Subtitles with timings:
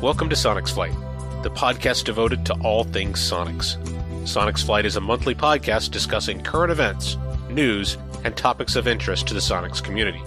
[0.00, 0.94] Welcome to Sonex Flight,
[1.42, 3.76] the podcast devoted to all things Sonex.
[4.22, 7.16] Sonex Flight is a monthly podcast discussing current events,
[7.50, 10.22] news, and topics of interest to the Sonex community.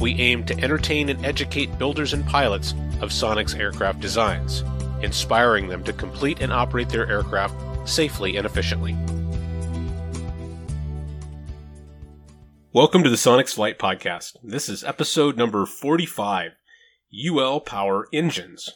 [0.00, 4.62] We aim to entertain and educate builders and pilots of Sonex aircraft designs,
[5.00, 8.94] inspiring them to complete and operate their aircraft safely and efficiently.
[12.74, 14.36] Welcome to the Sonex Flight Podcast.
[14.44, 16.50] This is episode number 45
[17.30, 18.68] UL Power Engines.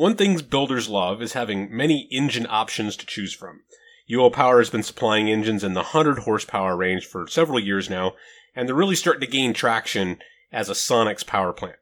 [0.00, 3.64] One thing builders love is having many engine options to choose from.
[4.10, 8.14] UL Power has been supplying engines in the 100 horsepower range for several years now,
[8.56, 10.18] and they're really starting to gain traction
[10.50, 11.76] as a Sonex power plant.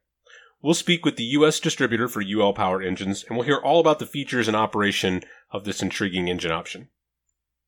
[0.61, 1.61] We'll speak with the U.S.
[1.61, 5.23] distributor for UL Power engines, and we'll hear all about the features and operation
[5.53, 6.89] of this intriguing engine option.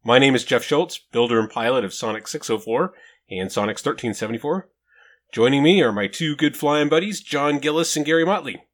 [0.02, 2.92] My name is Jeff Schultz, builder and pilot of Sonex 604
[3.30, 4.68] and Sonex 1374.
[5.30, 8.65] Joining me are my two good flying buddies, John Gillis and Gary Motley.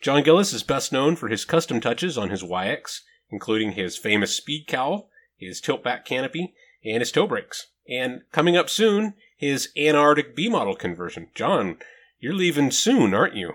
[0.00, 3.00] John Gillis is best known for his custom touches on his Waiex,
[3.30, 7.68] including his famous speed cowl, his tilt back canopy, and his toe brakes.
[7.88, 11.28] And coming up soon, his Antarctic B model conversion.
[11.34, 11.78] John,
[12.18, 13.54] you're leaving soon, aren't you?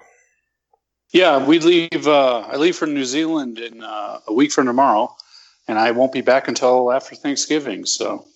[1.12, 2.08] Yeah, we leave.
[2.08, 5.16] Uh, I leave for New Zealand in uh, a week from tomorrow,
[5.67, 7.86] and I won't be back until after Thanksgiving.
[7.86, 8.28] So,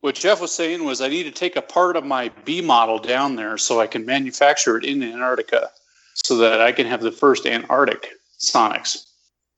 [0.00, 2.98] what Jeff was saying was, I need to take a part of my B model
[3.00, 5.70] down there so I can manufacture it in Antarctica
[6.14, 9.04] so that I can have the first Antarctic Sonex.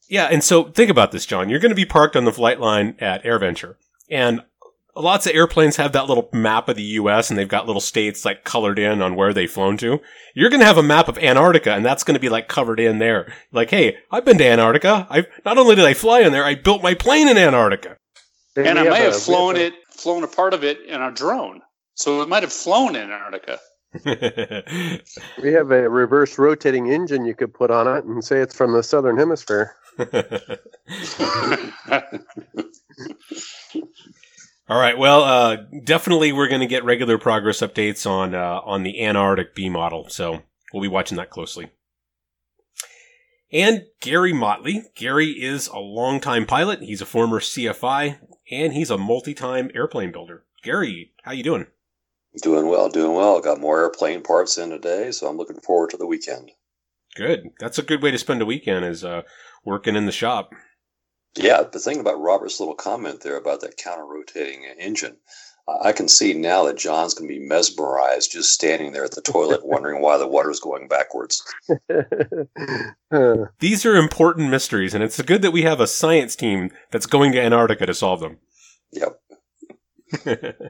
[0.08, 1.48] Yeah, and so think about this, John.
[1.48, 3.76] You're going to be parked on the flight line at AirVenture,
[4.10, 4.42] and
[4.96, 7.30] lots of airplanes have that little map of the U.S.
[7.30, 10.00] and they've got little states like colored in on where they've flown to.
[10.34, 12.80] You're going to have a map of Antarctica, and that's going to be like covered
[12.80, 13.32] in there.
[13.52, 15.06] Like, hey, I've been to Antarctica.
[15.10, 17.96] I not only did I fly in there, I built my plane in Antarctica.
[18.56, 21.62] And I may have flown it, flown a part of it in a drone,
[21.94, 23.58] so it might have flown in Antarctica.
[25.42, 28.72] we have a reverse rotating engine you could put on it and say it's from
[28.72, 29.76] the southern hemisphere.
[34.68, 34.98] All right.
[34.98, 39.54] Well, uh, definitely we're going to get regular progress updates on uh, on the Antarctic
[39.54, 40.42] B model, so
[40.72, 41.70] we'll be watching that closely.
[43.52, 44.82] And Gary Motley.
[44.96, 46.82] Gary is a longtime pilot.
[46.82, 48.18] He's a former CFI,
[48.50, 50.42] and he's a multi-time airplane builder.
[50.62, 51.66] Gary, how you doing?
[52.42, 53.40] Doing well, doing well.
[53.40, 56.50] Got more airplane parts in today, so I'm looking forward to the weekend.
[57.14, 57.50] Good.
[57.60, 59.22] That's a good way to spend a weekend is uh,
[59.64, 60.52] working in the shop.
[61.36, 65.16] Yeah, the thing about Robert's little comment there about that counter rotating engine,
[65.82, 69.22] I can see now that John's going to be mesmerized just standing there at the
[69.22, 71.42] toilet wondering why the water is going backwards.
[73.60, 77.32] These are important mysteries, and it's good that we have a science team that's going
[77.32, 78.38] to Antarctica to solve them.
[78.92, 79.20] Yep.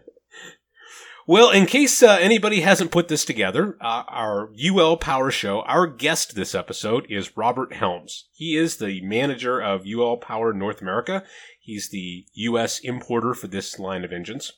[1.26, 5.86] Well, in case uh, anybody hasn't put this together, uh, our UL Power Show, our
[5.86, 8.28] guest this episode is Robert Helms.
[8.34, 11.24] He is the manager of UL Power North America.
[11.58, 12.78] He's the U.S.
[12.78, 14.52] importer for this line of engines.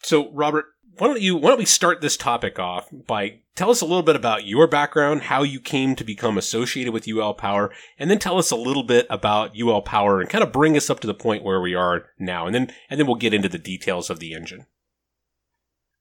[0.00, 0.66] So, Robert,
[0.98, 4.04] why don't you why don't we start this topic off by tell us a little
[4.04, 8.20] bit about your background, how you came to become associated with UL Power, and then
[8.20, 11.08] tell us a little bit about UL Power and kind of bring us up to
[11.08, 14.08] the point where we are now, and then and then we'll get into the details
[14.08, 14.66] of the engine.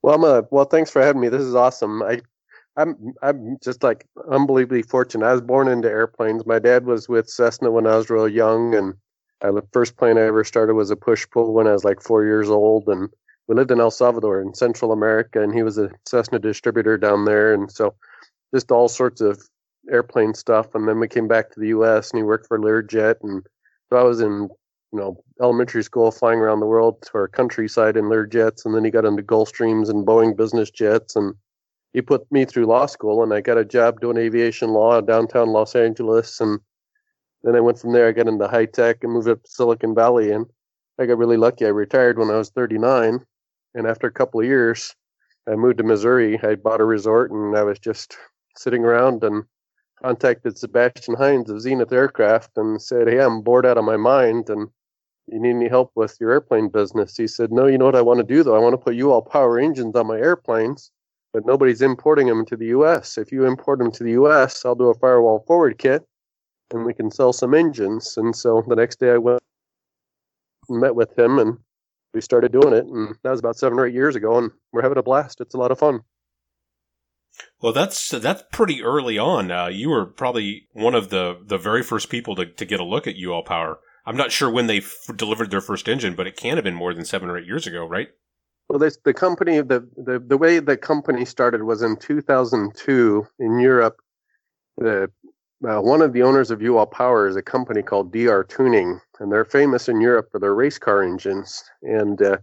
[0.01, 0.65] Well, I'm a, well.
[0.65, 1.29] Thanks for having me.
[1.29, 2.01] This is awesome.
[2.03, 2.21] I,
[2.77, 5.25] I'm I'm just like unbelievably fortunate.
[5.25, 6.45] I was born into airplanes.
[6.45, 8.93] My dad was with Cessna when I was real young, and
[9.41, 12.01] I, the first plane I ever started was a push pull when I was like
[12.01, 12.87] four years old.
[12.87, 13.09] And
[13.47, 17.25] we lived in El Salvador in Central America, and he was a Cessna distributor down
[17.25, 17.95] there, and so
[18.53, 19.41] just all sorts of
[19.91, 20.75] airplane stuff.
[20.75, 22.11] And then we came back to the U.S.
[22.11, 23.45] and he worked for Learjet, and
[23.89, 24.49] so I was in
[24.91, 28.75] you know elementary school flying around the world to our countryside in their Learjets, and
[28.75, 31.35] then he got into Gulfstreams and Boeing business jets, and
[31.93, 35.05] he put me through law school, and I got a job doing aviation law in
[35.05, 36.59] downtown Los Angeles, and
[37.43, 38.07] then I went from there.
[38.07, 40.45] I got into high tech and moved up to Silicon Valley, and
[40.99, 41.65] I got really lucky.
[41.65, 43.19] I retired when I was 39,
[43.75, 44.95] and after a couple of years,
[45.47, 46.39] I moved to Missouri.
[46.43, 48.17] I bought a resort, and I was just
[48.55, 49.43] sitting around and
[50.01, 54.49] contacted Sebastian Heintz of Zenith Aircraft and said, "Hey, I'm bored out of my mind,
[54.49, 54.69] and
[55.31, 57.17] you need any help with your airplane business?
[57.17, 58.55] He said, no, you know what I want to do though?
[58.55, 60.91] I want to put UL power engines on my airplanes,
[61.33, 63.17] but nobody's importing them to the U.S.
[63.17, 66.05] If you import them to the U.S., I'll do a firewall forward kit
[66.71, 68.17] and we can sell some engines.
[68.17, 69.41] And so the next day I went
[70.69, 71.57] and met with him and
[72.13, 72.85] we started doing it.
[72.85, 75.41] And that was about seven or eight years ago and we're having a blast.
[75.41, 76.01] It's a lot of fun.
[77.61, 79.51] Well, that's that's pretty early on.
[79.51, 82.85] Uh, you were probably one of the, the very first people to, to get a
[82.85, 83.79] look at UL Power.
[84.05, 86.75] I'm not sure when they f- delivered their first engine, but it can have been
[86.75, 88.09] more than seven or eight years ago, right?
[88.69, 93.59] Well, this, the company, the, the, the way the company started was in 2002 in
[93.59, 93.97] Europe.
[94.77, 95.11] The
[95.67, 99.29] uh, one of the owners of UL Power is a company called DR Tuning, and
[99.29, 101.63] they're famous in Europe for their race car engines.
[101.81, 102.37] And uh,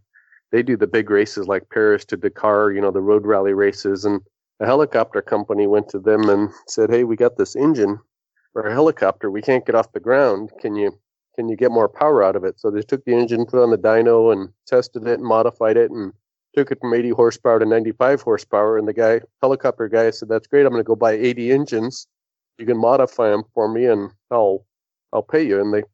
[0.52, 4.05] they do the big races like Paris to Dakar, you know, the road rally races.
[4.05, 4.20] And
[4.61, 7.99] a helicopter company went to them and said, "Hey, we got this engine
[8.52, 9.31] for a helicopter.
[9.31, 10.50] We can't get off the ground.
[10.61, 10.99] Can you
[11.37, 13.71] can you get more power out of it?" So they took the engine, put on
[13.71, 16.12] the dyno, and tested it and modified it, and
[16.55, 18.79] took it from 80 horsepower to 95 horsepower.
[18.79, 20.67] And the guy, helicopter guy, said, "That's great.
[20.67, 22.06] I'm going to go buy 80 engines.
[22.59, 24.67] You can modify them for me, and I'll
[25.12, 25.85] I'll pay you." And they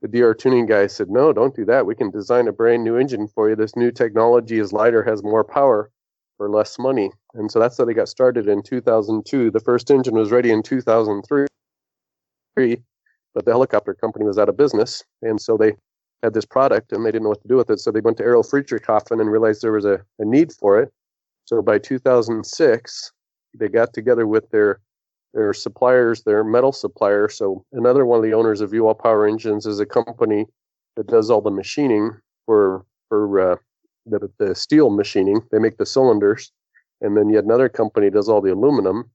[0.00, 1.86] the DR tuning guy said, "No, don't do that.
[1.86, 3.56] We can design a brand new engine for you.
[3.56, 5.90] This new technology is lighter, has more power."
[6.38, 7.10] for less money.
[7.34, 9.50] And so that's how they got started in 2002.
[9.50, 11.46] The first engine was ready in 2003,
[13.34, 15.04] but the helicopter company was out of business.
[15.22, 15.72] And so they
[16.22, 17.80] had this product and they didn't know what to do with it.
[17.80, 20.92] So they went to Aero Friedrichshafen and realized there was a, a need for it.
[21.44, 23.12] So by 2006,
[23.54, 24.80] they got together with their
[25.34, 27.28] their suppliers, their metal supplier.
[27.28, 30.46] So another one of the owners of UL Power Engines is a company
[30.96, 32.12] that does all the machining
[32.46, 33.56] for for uh,
[34.06, 35.42] the, the steel machining.
[35.50, 36.50] They make the cylinders,
[37.00, 39.10] and then yet another company does all the aluminum,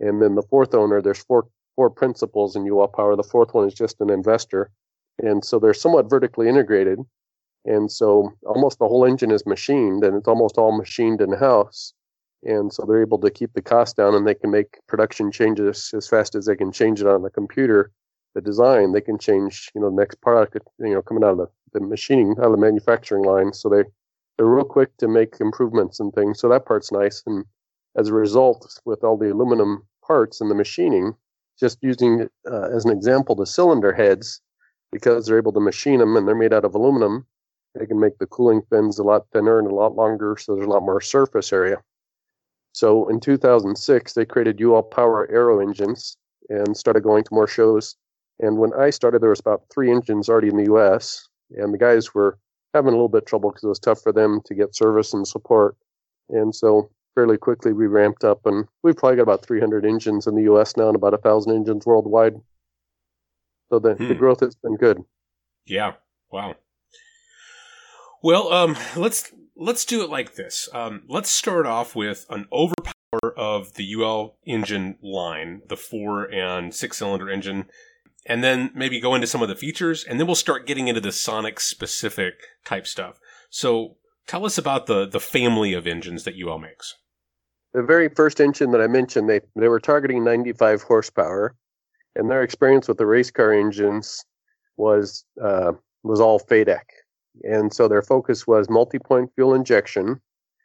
[0.00, 1.00] and then the fourth owner.
[1.00, 3.16] There's four four principals in UL Power.
[3.16, 4.70] The fourth one is just an investor,
[5.18, 7.00] and so they're somewhat vertically integrated.
[7.64, 11.94] And so almost the whole engine is machined, and it's almost all machined in house.
[12.42, 15.90] And so they're able to keep the cost down, and they can make production changes
[15.94, 17.90] as fast as they can change it on the computer.
[18.34, 21.38] The design they can change, you know, the next product, you know, coming out of
[21.38, 23.52] the, the machining out of the manufacturing line.
[23.52, 23.84] So they
[24.36, 26.40] they're real quick to make improvements and things.
[26.40, 27.22] So that part's nice.
[27.26, 27.44] And
[27.96, 31.14] as a result, with all the aluminum parts and the machining,
[31.58, 34.40] just using uh, as an example the cylinder heads,
[34.92, 37.26] because they're able to machine them and they're made out of aluminum,
[37.74, 40.66] they can make the cooling fins a lot thinner and a lot longer, so there's
[40.66, 41.82] a lot more surface area.
[42.72, 46.16] So in 2006, they created UL Power Aero engines
[46.48, 47.96] and started going to more shows.
[48.40, 51.28] And when I started, there was about three engines already in the U.S.
[51.56, 52.38] And the guys were
[52.72, 55.14] having a little bit of trouble because it was tough for them to get service
[55.14, 55.76] and support.
[56.30, 60.34] And so fairly quickly we ramped up, and we've probably got about 300 engines in
[60.34, 60.76] the U.S.
[60.76, 62.34] now and about a thousand engines worldwide.
[63.70, 64.08] So the, hmm.
[64.08, 64.98] the growth has been good.
[65.66, 65.92] Yeah.
[66.30, 66.56] Wow.
[68.22, 70.68] Well, um, let's let's do it like this.
[70.72, 76.74] Um, let's start off with an overpower of the UL engine line, the four and
[76.74, 77.66] six cylinder engine
[78.26, 81.00] and then maybe go into some of the features, and then we'll start getting into
[81.00, 82.34] the Sonex specific
[82.64, 83.18] type stuff.
[83.50, 83.96] So
[84.26, 86.94] tell us about the the family of engines that UL makes.
[87.74, 91.54] The very first engine that I mentioned, they they were targeting 95 horsepower,
[92.14, 94.24] and their experience with the race car engines
[94.76, 95.72] was uh,
[96.04, 96.84] was all FADEC,
[97.42, 100.20] and so their focus was multi-point fuel injection,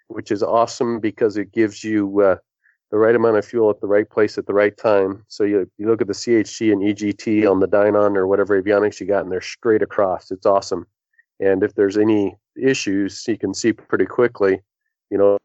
[0.07, 2.35] which is awesome because it gives you uh,
[2.91, 5.23] the right amount of fuel at the right place at the right time.
[5.27, 8.99] So you, you look at the CHT and EGT on the Dynon or whatever avionics
[8.99, 10.31] you got, and they're straight across.
[10.31, 10.85] It's awesome.
[11.39, 14.61] And if there's any issues, you can see pretty quickly,
[15.09, 15.37] you know,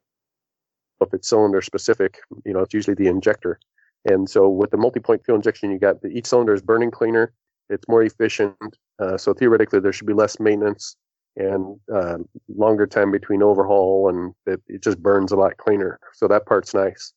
[1.00, 3.58] if it's cylinder specific, you know, it's usually the injector.
[4.04, 7.32] And so with the multi-point fuel injection, you got the, each cylinder is burning cleaner.
[7.70, 8.56] It's more efficient.
[8.98, 10.96] Uh, so theoretically, there should be less maintenance
[11.36, 12.18] and uh,
[12.48, 15.98] longer time between overhaul, and it, it just burns a lot cleaner.
[16.12, 17.12] So that part's nice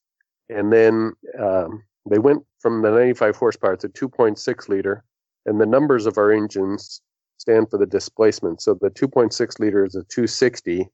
[0.50, 5.04] and then um, they went from the 95 horsepower to 2.6 liter,
[5.46, 7.02] and the numbers of our engines
[7.38, 8.62] stand for the displacement.
[8.62, 10.88] So the 2.6 liter is a 260,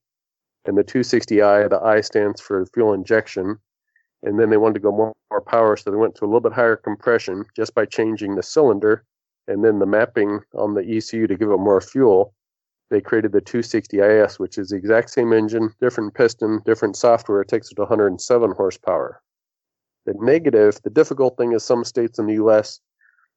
[0.66, 3.58] and the 260i, the I stands for fuel injection.
[4.24, 6.40] And then they wanted to go more, more power, so they went to a little
[6.40, 9.04] bit higher compression just by changing the cylinder
[9.48, 12.34] and then the mapping on the ECU to give it more fuel.
[12.90, 17.42] They created the 260IS, which is the exact same engine, different piston, different software.
[17.42, 19.22] It takes it to 107 horsepower.
[20.06, 22.80] The negative, the difficult thing is some states in the U.S.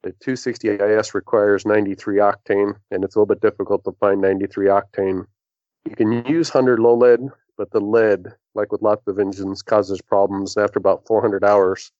[0.03, 4.67] The 260 IS requires 93 octane, and it's a little bit difficult to find 93
[4.67, 5.27] octane.
[5.89, 7.21] You can use 100 low lead,
[7.57, 10.57] but the lead, like with lots of engines, causes problems.
[10.57, 11.91] After about 400 hours,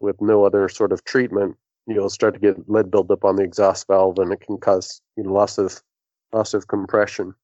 [0.00, 3.86] with no other sort of treatment, you'll start to get lead buildup on the exhaust
[3.86, 5.82] valve, and it can cause you know, loss of
[6.32, 7.34] loss of compression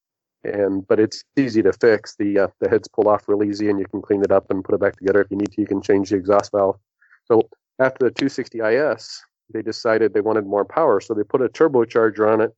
[0.44, 2.16] and but it's easy to fix.
[2.16, 4.64] The uh, the heads pull off real easy, and you can clean it up and
[4.64, 5.20] put it back together.
[5.20, 6.78] If you need to, you can change the exhaust valve.
[7.24, 9.22] So after the 260 IS,
[9.52, 12.54] they decided they wanted more power, so they put a turbocharger on it,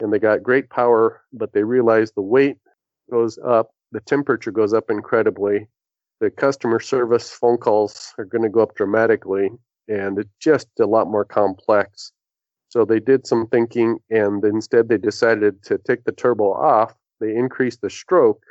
[0.00, 1.22] and they got great power.
[1.32, 2.58] But they realized the weight
[3.10, 5.68] goes up, the temperature goes up incredibly.
[6.20, 9.50] The customer service phone calls are going to go up dramatically,
[9.88, 12.12] and it's just a lot more complex.
[12.68, 17.34] So they did some thinking, and instead they decided to take the turbo off they
[17.34, 18.42] increased the stroke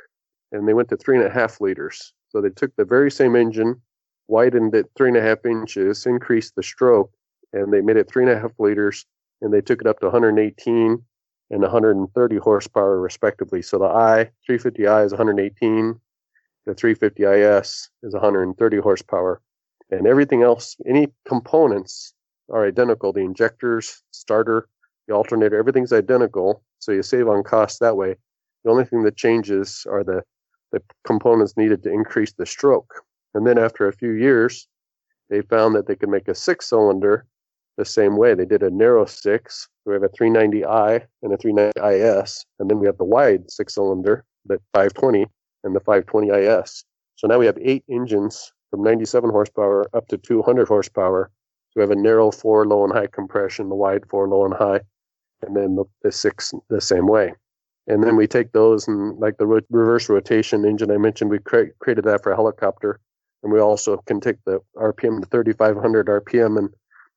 [0.52, 2.12] and they went to three and a half liters.
[2.28, 3.80] So they took the very same engine,
[4.28, 7.12] widened it three and a half inches, increased the stroke,
[7.52, 9.06] and they made it three and a half liters,
[9.40, 11.02] and they took it up to 118
[11.50, 13.62] and 130 horsepower respectively.
[13.62, 16.00] So the i 350i is 118,
[16.66, 19.40] the 350is is 130 horsepower,
[19.90, 22.14] and everything else, any components
[22.50, 23.12] are identical.
[23.12, 24.68] The injectors, starter,
[25.06, 26.62] the alternator, everything's identical.
[26.80, 28.16] So you save on cost that way.
[28.64, 30.22] The only thing that changes are the,
[30.72, 33.02] the components needed to increase the stroke.
[33.34, 34.66] And then after a few years,
[35.30, 37.26] they found that they could make a six cylinder
[37.76, 38.34] the same way.
[38.34, 39.68] They did a narrow six.
[39.84, 44.24] We have a 390i and a 390is, and then we have the wide six cylinder,
[44.46, 45.26] the 520
[45.64, 46.84] and the 520is.
[47.16, 51.30] So now we have eight engines from 97 horsepower up to 200 horsepower.
[51.70, 54.54] So we have a narrow four, low and high compression, the wide four, low and
[54.54, 54.80] high,
[55.42, 57.34] and then the, the six the same way.
[57.88, 61.72] And then we take those and like the reverse rotation engine I mentioned, we cre-
[61.78, 63.00] created that for a helicopter.
[63.42, 66.70] And we also can take the RPM to 3,500 RPM and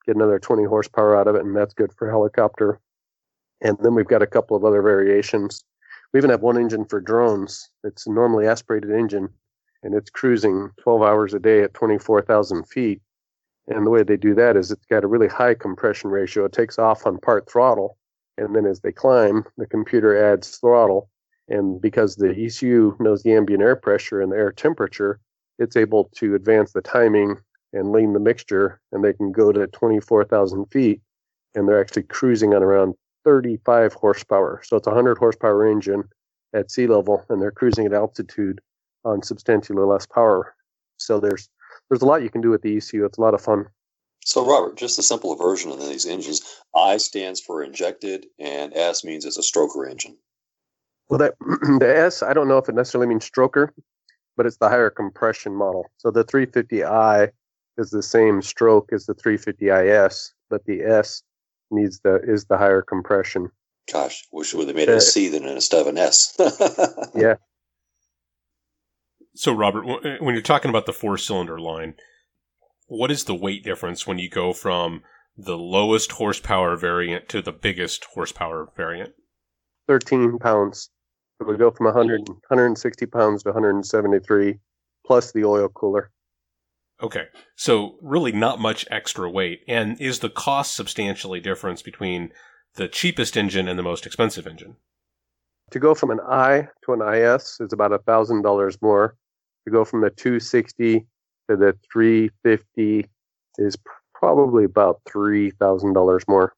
[0.10, 2.80] get another 20 horsepower out of it, and that's good for helicopter.
[3.62, 5.64] And then we've got a couple of other variations.
[6.12, 7.70] We even have one engine for drones.
[7.84, 9.30] It's a normally aspirated engine,
[9.84, 13.02] and it's cruising 12 hours a day at 24,000 feet.
[13.68, 16.46] And the way they do that is it's got a really high compression ratio.
[16.46, 17.96] It takes off on part throttle,
[18.40, 21.12] and then as they climb, the computer adds throttle.
[21.50, 25.20] And because the ECU knows the ambient air pressure and the air temperature,
[25.60, 27.38] it's able to advance the timing
[27.74, 31.02] and lean the mixture, and they can go to 24,000 feet,
[31.56, 32.96] and they're actually cruising on around
[33.26, 34.62] 35 horsepower.
[34.64, 36.04] So it's a 100 horsepower engine
[36.54, 38.60] at sea level, and they're cruising at altitude
[39.06, 40.56] on substantially less power.
[40.98, 41.50] So there's
[41.90, 43.06] there's a lot you can do with the ECU.
[43.06, 43.66] It's a lot of fun.
[44.26, 46.42] So Robert, just a simple version of these engines.
[46.76, 50.18] I stands for injected, and S means it's a stroker engine.
[51.10, 51.36] Well, that
[51.80, 53.70] the S, I don't know if it necessarily means stroker,
[54.38, 55.90] but it's the higher compression model.
[55.98, 57.32] So the 350i
[57.80, 61.24] is the same stroke as the 350is, but the S
[61.72, 63.50] needs the is the higher compression.
[63.92, 66.38] Gosh, wish would have made it a C than instead of an S.
[67.16, 67.36] yeah.
[69.34, 71.96] So, Robert, eh, when you're talking about the four cylinder line,
[72.88, 75.02] what is the weight difference when you go from
[75.38, 79.14] the lowest horsepower variant to the biggest horsepower variant?
[79.88, 80.90] 13 pounds.
[81.40, 84.60] It would go from 100, 160 pounds to 173,
[85.06, 86.12] plus the oil cooler.
[87.02, 87.26] Okay.
[87.56, 89.62] So really not much extra weight.
[89.68, 92.32] And is the cost substantially difference between
[92.76, 94.76] the cheapest engine and the most expensive engine?
[95.72, 99.16] To go from an I to an IS is about a thousand dollars more.
[99.66, 101.06] To go from the 260
[101.50, 103.08] to the 350
[103.58, 103.78] is
[104.14, 106.54] probably about three thousand dollars more.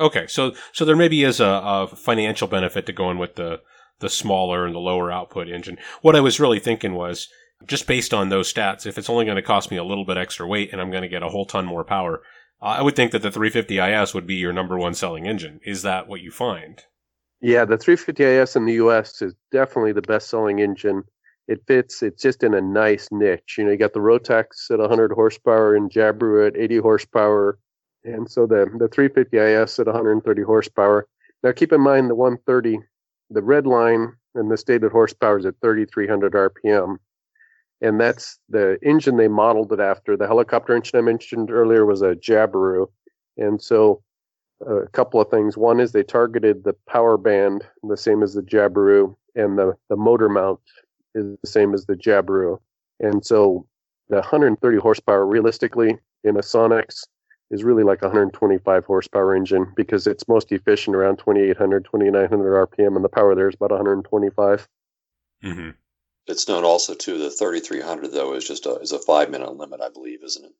[0.00, 3.60] Okay, so so there maybe is a, a financial benefit to going with the
[4.00, 5.76] the smaller and the lower output engine.
[6.02, 7.28] What I was really thinking was
[7.66, 10.16] just based on those stats, if it's only going to cost me a little bit
[10.16, 12.22] extra weight and I'm going to get a whole ton more power,
[12.60, 15.60] I would think that the 350IS would be your number one selling engine.
[15.64, 16.82] Is that what you find?
[17.40, 21.04] Yeah, the 350IS in the US is definitely the best selling engine.
[21.46, 23.56] It fits, it's just in a nice niche.
[23.56, 27.58] You know, you got the Rotax at 100 horsepower and Jabiru at 80 horsepower.
[28.04, 31.06] And so the, the 350IS at 130 horsepower.
[31.42, 32.80] Now keep in mind the 130
[33.30, 36.96] the red line and the stated horsepower is at 3,300 RPM.
[37.80, 40.16] And that's the engine they modeled it after.
[40.16, 42.88] The helicopter engine I mentioned earlier was a Jabiru.
[43.36, 44.02] And so
[44.66, 45.56] uh, a couple of things.
[45.56, 49.96] One is they targeted the power band the same as the Jabiru, and the, the
[49.96, 50.58] motor mount
[51.14, 52.58] is the same as the Jabiru.
[52.98, 53.66] And so
[54.08, 57.04] the 130 horsepower, realistically, in a Sonex,
[57.50, 62.94] is really like a 125 horsepower engine because it's most efficient around 2800 2900 rpm
[62.94, 64.68] and the power there is about 125
[65.42, 65.70] mm-hmm.
[66.28, 69.80] It's known also to the 3300 though is just a is a five minute limit
[69.80, 70.52] i believe isn't it?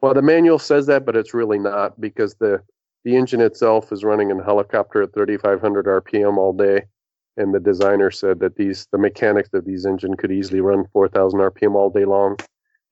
[0.00, 2.62] Well the manual says that but it's really not because the
[3.04, 6.82] the engine itself is running in helicopter at 3500 rpm all day.
[7.38, 11.38] And the designer said that these the mechanics of these engine could easily run 4000
[11.38, 12.36] rpm all day long.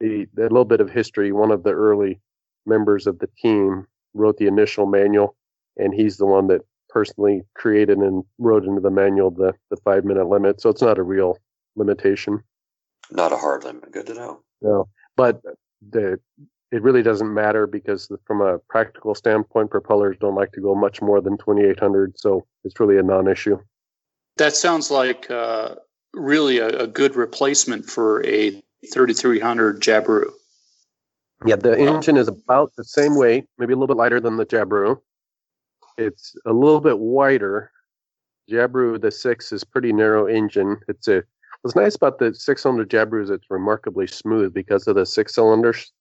[0.00, 2.20] The, a little bit of history one of the early
[2.66, 5.36] members of the team wrote the initial manual,
[5.76, 10.04] and he's the one that personally created and wrote into the manual the, the five
[10.04, 10.60] minute limit.
[10.60, 11.38] So it's not a real
[11.76, 12.42] limitation.
[13.10, 13.92] Not a hard limit.
[13.92, 14.40] Good to know.
[14.62, 15.40] No, but
[15.90, 16.18] the
[16.74, 21.00] it really doesn't matter because from a practical standpoint, propellers don't like to go much
[21.00, 23.58] more than 2800, so it's really a non-issue.
[24.38, 25.76] That sounds like uh,
[26.14, 28.50] really a, a, good replacement for a
[28.92, 30.32] 3300 Jabiru.
[31.46, 31.94] Yeah, the wow.
[31.94, 34.98] engine is about the same weight, maybe a little bit lighter than the Jabiru.
[35.96, 37.70] It's a little bit wider.
[38.50, 40.80] Jabiru the six is pretty narrow engine.
[40.88, 41.22] It's a
[41.64, 45.34] what's nice about the six cylinder Jabiru is it's remarkably smooth because of the six
[45.34, 45.92] cylinders.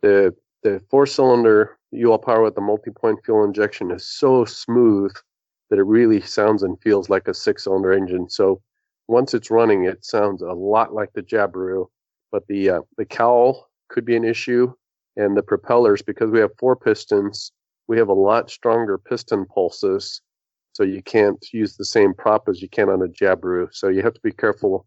[0.00, 5.14] The the four cylinder UL power with the multi point fuel injection is so smooth
[5.68, 8.30] that it really sounds and feels like a six cylinder engine.
[8.30, 8.62] So
[9.06, 11.86] once it's running, it sounds a lot like the Jabiru,
[12.32, 14.72] but the uh, the cowl could be an issue,
[15.16, 17.52] and the propellers because we have four pistons,
[17.86, 20.22] we have a lot stronger piston pulses,
[20.74, 23.68] so you can't use the same prop as you can on a Jabiru.
[23.72, 24.86] So you have to be careful.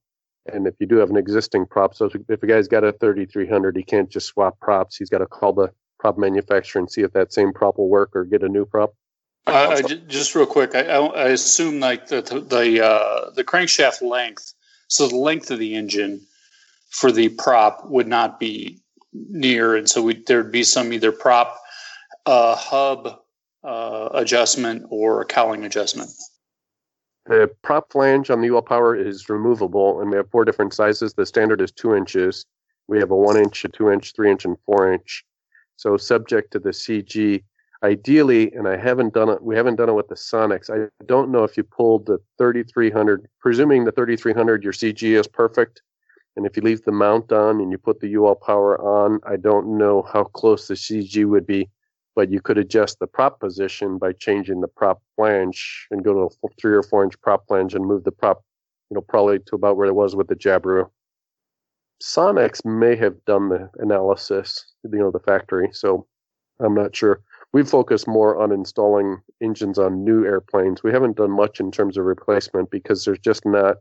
[0.51, 3.75] And if you do have an existing prop, so if a guy's got a 3300,
[3.75, 4.98] he can't just swap props.
[4.98, 8.15] He's got to call the prop manufacturer and see if that same prop will work
[8.15, 8.94] or get a new prop.
[9.46, 14.53] Uh, just real quick, I, I assume like the the uh, the crankshaft length,
[14.89, 16.20] so the length of the engine
[16.89, 18.82] for the prop would not be
[19.13, 21.58] near, and so we, there'd be some either prop
[22.25, 23.22] uh, hub
[23.67, 26.09] uh, adjustment or a cowling adjustment.
[27.25, 31.13] The prop flange on the UL Power is removable, and we have four different sizes.
[31.13, 32.45] The standard is two inches.
[32.88, 35.25] We have a one inch, a two inch, three inch, and four inch.
[35.75, 37.43] So subject to the CG
[37.83, 40.69] ideally, and I haven't done it, we haven't done it with the Sonex.
[40.69, 45.81] I don't know if you pulled the 3300, presuming the 3300, your CG is perfect.
[46.38, 49.36] And if you leave the mount on and you put the UL power on, I
[49.36, 51.69] don't know how close the CG would be,
[52.17, 56.36] but you could adjust the prop position by changing the prop flange and go to
[56.43, 58.43] a three or four inch prop flange and move the prop,
[58.89, 60.89] you know, probably to about where it was with the Jabiru.
[62.01, 66.07] Sonex may have done the analysis, you know, the factory, so
[66.59, 67.21] I'm not sure
[67.53, 70.81] we focus more on installing engines on new airplanes.
[70.81, 73.77] We haven't done much in terms of replacement because there's just not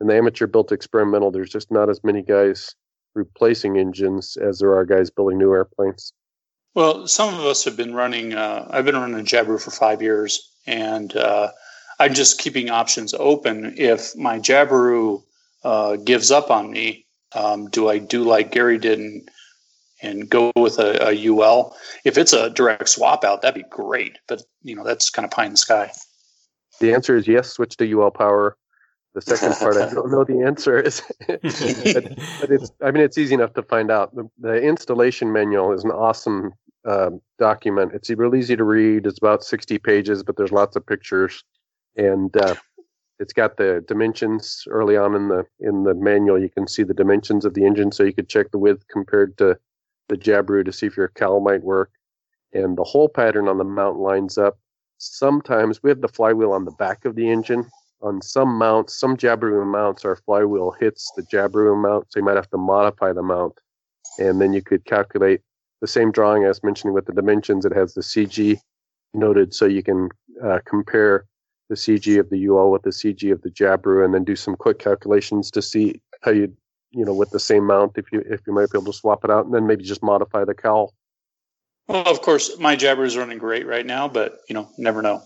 [0.00, 1.32] in the amateur built experimental.
[1.32, 2.76] There's just not as many guys
[3.16, 6.12] replacing engines as there are guys building new airplanes.
[6.74, 8.34] Well, some of us have been running.
[8.34, 11.50] Uh, I've been running Jabiru for five years, and uh,
[12.00, 13.74] I'm just keeping options open.
[13.76, 15.22] If my Jabiru
[15.62, 19.28] uh, gives up on me, um, do I do like Gary did and
[20.02, 21.74] and go with a, a, UL.
[22.04, 24.18] If it's a direct swap out, that'd be great.
[24.28, 25.92] But you know, that's kind of pie in the sky.
[26.80, 27.52] The answer is yes.
[27.52, 28.56] Switch to UL power.
[29.14, 32.72] The second part, I don't know the answer is, but, but, it's.
[32.82, 34.14] I mean, it's easy enough to find out.
[34.14, 36.52] The, the installation manual is an awesome
[36.84, 37.92] uh, document.
[37.94, 39.06] It's real easy to read.
[39.06, 41.44] It's about sixty pages, but there's lots of pictures,
[41.96, 42.54] and uh,
[43.18, 46.40] it's got the dimensions early on in the in the manual.
[46.40, 49.38] You can see the dimensions of the engine, so you could check the width compared
[49.38, 49.56] to
[50.08, 51.90] the Jabiru to see if your cowl might work.
[52.52, 54.58] And the whole pattern on the mount lines up.
[54.98, 57.68] Sometimes we have the flywheel on the back of the engine.
[58.00, 62.36] On some mounts, some Jabiru mounts, our flywheel hits the Jabiru mount, so you might
[62.36, 63.58] have to modify the mount.
[64.18, 65.40] And then you could calculate
[65.84, 67.66] the same drawing as mentioning with the dimensions.
[67.66, 68.58] It has the CG
[69.12, 70.08] noted, so you can
[70.42, 71.26] uh, compare
[71.68, 74.56] the CG of the UL with the CG of the Jabiru, and then do some
[74.56, 76.56] quick calculations to see how you
[76.90, 79.24] you know, with the same mount if you if you might be able to swap
[79.24, 80.94] it out and then maybe just modify the cowl.
[81.86, 85.22] Well, of course, my Jabiru is running great right now, but you know, never know.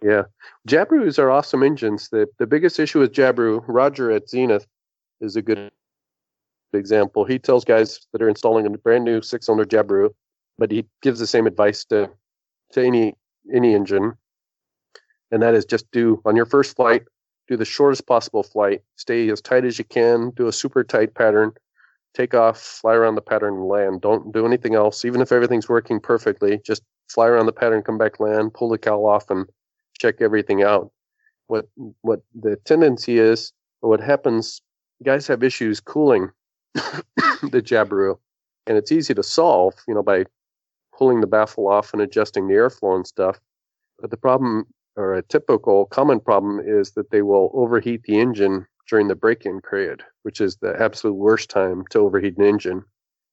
[0.00, 0.24] Yeah,
[0.68, 2.08] Jabirus are awesome engines.
[2.08, 4.66] The the biggest issue with Jabiru, Roger at Zenith,
[5.20, 5.72] is a good
[6.78, 7.24] example.
[7.24, 10.10] He tells guys that are installing a brand new six cylinder Jabiru,
[10.58, 12.10] but he gives the same advice to
[12.72, 13.14] to any
[13.52, 14.12] any engine,
[15.30, 17.02] and that is just do on your first flight
[17.48, 21.14] do the shortest possible flight, stay as tight as you can, do a super tight
[21.14, 21.52] pattern,
[22.14, 24.00] take off, fly around the pattern, and land.
[24.00, 25.04] Don't do anything else.
[25.04, 28.78] Even if everything's working perfectly, just fly around the pattern, come back, land, pull the
[28.78, 29.46] cowl off, and
[29.98, 30.90] check everything out.
[31.48, 31.68] What
[32.00, 34.62] what the tendency is, what happens,
[35.04, 36.30] guys have issues cooling
[36.74, 38.18] the Jabiru,
[38.66, 40.24] and it's easy to solve, you know, by
[40.96, 43.40] pulling the baffle off and adjusting the airflow and stuff.
[43.98, 48.66] But the problem or a typical common problem is that they will overheat the engine
[48.88, 52.84] during the break-in period, which is the absolute worst time to overheat an engine.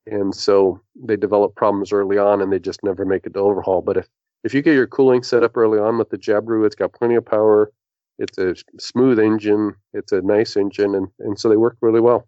[0.06, 3.82] And so they develop problems early on and they just never make it to overhaul.
[3.82, 4.08] But if,
[4.44, 7.16] if you get your cooling set up early on with the Jabiru, it's got plenty
[7.16, 7.72] of power.
[8.18, 9.76] It's a smooth engine.
[9.94, 10.96] It's a nice engine.
[10.96, 12.28] And, and so they work really well.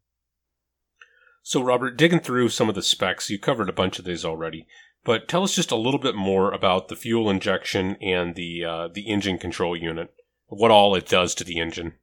[1.43, 4.67] So, Robert, digging through some of the specs, you covered a bunch of these already.
[5.03, 8.87] But tell us just a little bit more about the fuel injection and the uh,
[8.93, 10.13] the engine control unit.
[10.47, 11.93] What all it does to the engine.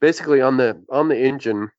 [0.00, 1.70] Basically, on the on the engine,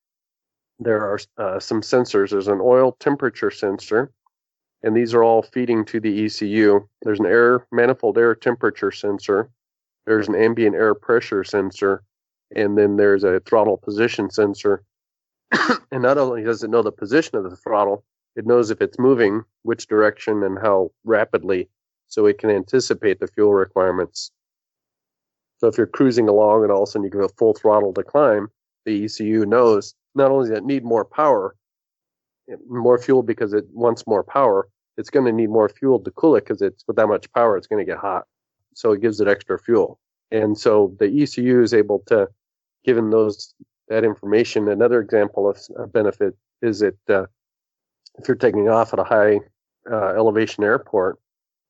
[0.80, 2.32] there are uh, some sensors.
[2.32, 4.12] There's an oil temperature sensor,
[4.82, 6.88] and these are all feeding to the ECU.
[7.04, 9.52] There's an air manifold air temperature sensor.
[10.08, 12.04] There's an ambient air pressure sensor,
[12.56, 14.84] and then there's a throttle position sensor.
[15.92, 18.04] and not only does it know the position of the throttle,
[18.36, 21.70] it knows if it's moving, which direction, and how rapidly,
[22.08, 24.32] so it can anticipate the fuel requirements.
[25.58, 27.94] So if you're cruising along and all of a sudden you give a full throttle
[27.94, 28.50] to climb,
[28.86, 31.56] the ECU knows not only does it need more power,
[32.50, 36.12] eh, more fuel because it wants more power, it's going to need more fuel to
[36.12, 38.26] cool it because it's with that much power, it's going to get hot.
[38.74, 40.00] So it gives it extra fuel.
[40.32, 42.28] And so the ECU is able to,
[42.84, 43.54] given those
[43.90, 47.26] that information, another example of benefit is that uh,
[48.18, 49.40] if you're taking off at a high
[49.92, 51.20] uh, elevation airport,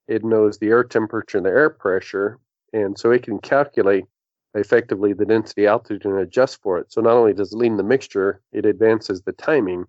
[0.08, 2.40] it knows the air temperature and the air pressure,
[2.74, 4.06] and so it can calculate
[4.54, 6.92] effectively the density altitude and adjust for it.
[6.92, 9.86] So not only does it lean the mixture, it advances the timing.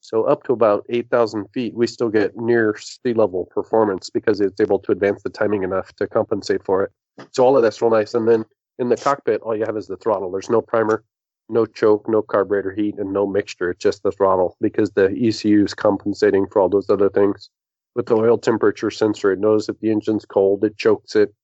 [0.00, 4.60] So up to about 8,000 feet, we still get near sea level performance because it's
[4.60, 6.92] able to advance the timing enough to compensate for it.
[7.32, 8.14] So all of that's real nice.
[8.14, 8.44] And then
[8.78, 10.30] in the cockpit, all you have is the throttle.
[10.30, 11.02] There's no primer,
[11.48, 13.70] no choke, no carburetor heat, and no mixture.
[13.70, 17.50] It's just the throttle because the ECU is compensating for all those other things.
[17.94, 21.34] With the oil temperature sensor, it knows if the engine's cold, it chokes it.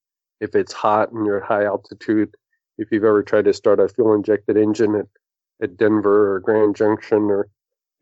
[0.41, 2.35] If it's hot and you're at high altitude,
[2.79, 5.07] if you've ever tried to start a fuel injected engine at,
[5.63, 7.49] at Denver or Grand Junction or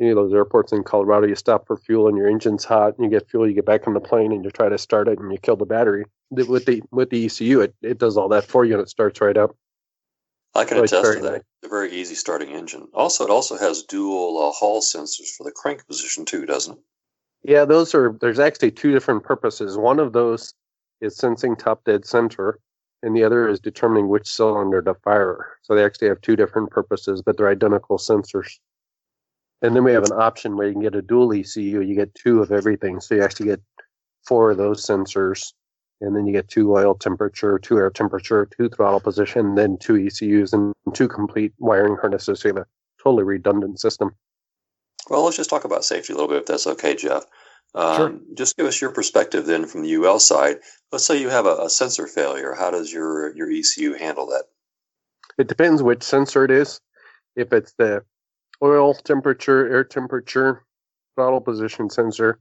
[0.00, 3.04] any of those airports in Colorado, you stop for fuel and your engine's hot and
[3.04, 5.18] you get fuel, you get back on the plane and you try to start it
[5.18, 6.04] and you kill the battery.
[6.30, 9.20] With the with the ECU, it, it does all that for you and it starts
[9.20, 9.54] right up.
[10.54, 11.32] I can so attest to that.
[11.32, 11.42] Nice.
[11.64, 12.88] A very easy starting engine.
[12.92, 16.84] Also, it also has dual uh, hall sensors for the crank position too, doesn't it?
[17.42, 18.16] Yeah, those are.
[18.20, 19.78] There's actually two different purposes.
[19.78, 20.54] One of those
[21.00, 22.58] is sensing top dead center,
[23.02, 25.56] and the other is determining which cylinder to fire.
[25.62, 28.58] So they actually have two different purposes, but they're identical sensors.
[29.62, 31.80] And then we have an option where you can get a dual ECU.
[31.80, 33.00] You get two of everything.
[33.00, 33.60] So you actually get
[34.26, 35.52] four of those sensors.
[36.00, 39.96] And then you get two oil temperature, two air temperature, two throttle position, then two
[39.96, 42.40] ECUs and two complete wiring harnesses.
[42.40, 42.66] So you have a
[43.02, 44.14] totally redundant system.
[45.08, 47.24] Well, let's just talk about safety a little bit, if that's okay, Jeff.
[47.74, 48.20] Um, sure.
[48.34, 50.56] Just give us your perspective then from the UL side.
[50.90, 52.54] Let's say you have a, a, sensor failure.
[52.54, 54.44] How does your your ECU handle that?
[55.38, 56.80] It depends which sensor it is.
[57.36, 58.02] If it's the
[58.62, 60.64] oil temperature, air temperature,
[61.14, 62.40] throttle position sensor,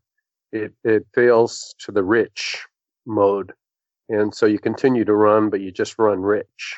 [0.51, 2.65] it, it fails to the rich
[3.09, 3.53] mode.
[4.07, 6.77] And so you continue to run, but you just run rich,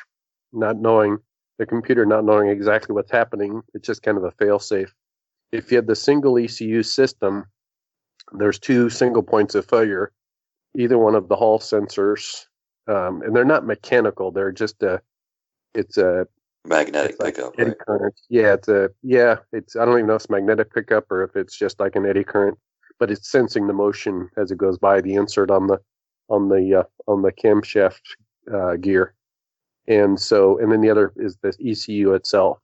[0.52, 1.18] not knowing
[1.58, 3.62] the computer, not knowing exactly what's happening.
[3.74, 4.92] It's just kind of a fail safe.
[5.52, 7.44] If you have the single ECU system,
[8.32, 10.12] there's two single points of failure,
[10.76, 12.46] either one of the hall sensors,
[12.88, 14.30] um, and they're not mechanical.
[14.30, 15.00] They're just a,
[15.74, 16.26] it's a
[16.66, 17.78] magnetic it's pickup, eddy right?
[17.78, 18.14] current.
[18.28, 19.36] Yeah, it's a yeah.
[19.52, 22.06] It's I don't even know if it's magnetic pickup or if it's just like an
[22.06, 22.58] eddy current,
[22.98, 25.78] but it's sensing the motion as it goes by the insert on the
[26.32, 28.00] on the uh, on the camshaft
[28.52, 29.14] uh, gear,
[29.86, 32.58] and so and then the other is the ECU itself,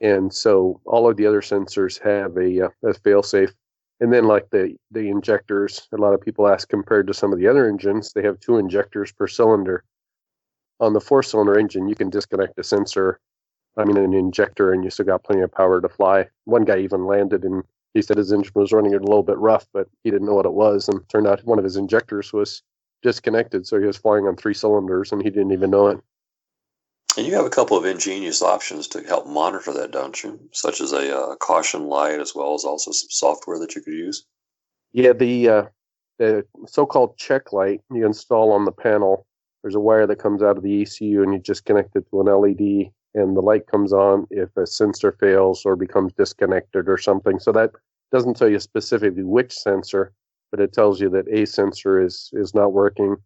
[0.00, 3.52] and so all of the other sensors have a, uh, a failsafe
[4.00, 7.38] and then like the the injectors, a lot of people ask compared to some of
[7.38, 9.84] the other engines, they have two injectors per cylinder.
[10.80, 13.18] On the four cylinder engine, you can disconnect a sensor,
[13.78, 16.28] I mean an injector, and you still got plenty of power to fly.
[16.44, 17.64] One guy even landed and
[17.96, 20.46] he said his engine was running a little bit rough, but he didn't know what
[20.46, 22.62] it was, and turned out one of his injectors was
[23.02, 26.00] disconnected, so he was flying on three cylinders and he didn't even know it.
[27.16, 30.38] And you have a couple of ingenious options to help monitor that, don't you?
[30.52, 33.94] Such as a uh, caution light, as well as also some software that you could
[33.94, 34.26] use.
[34.92, 35.62] Yeah, the uh,
[36.18, 39.26] the so-called check light you install on the panel.
[39.62, 42.20] There's a wire that comes out of the ECU, and you just connect it to
[42.20, 46.98] an LED, and the light comes on if a sensor fails or becomes disconnected or
[46.98, 47.40] something.
[47.40, 47.72] So that
[48.12, 50.12] doesn't tell you specifically which sensor,
[50.52, 53.16] but it tells you that a sensor is is not working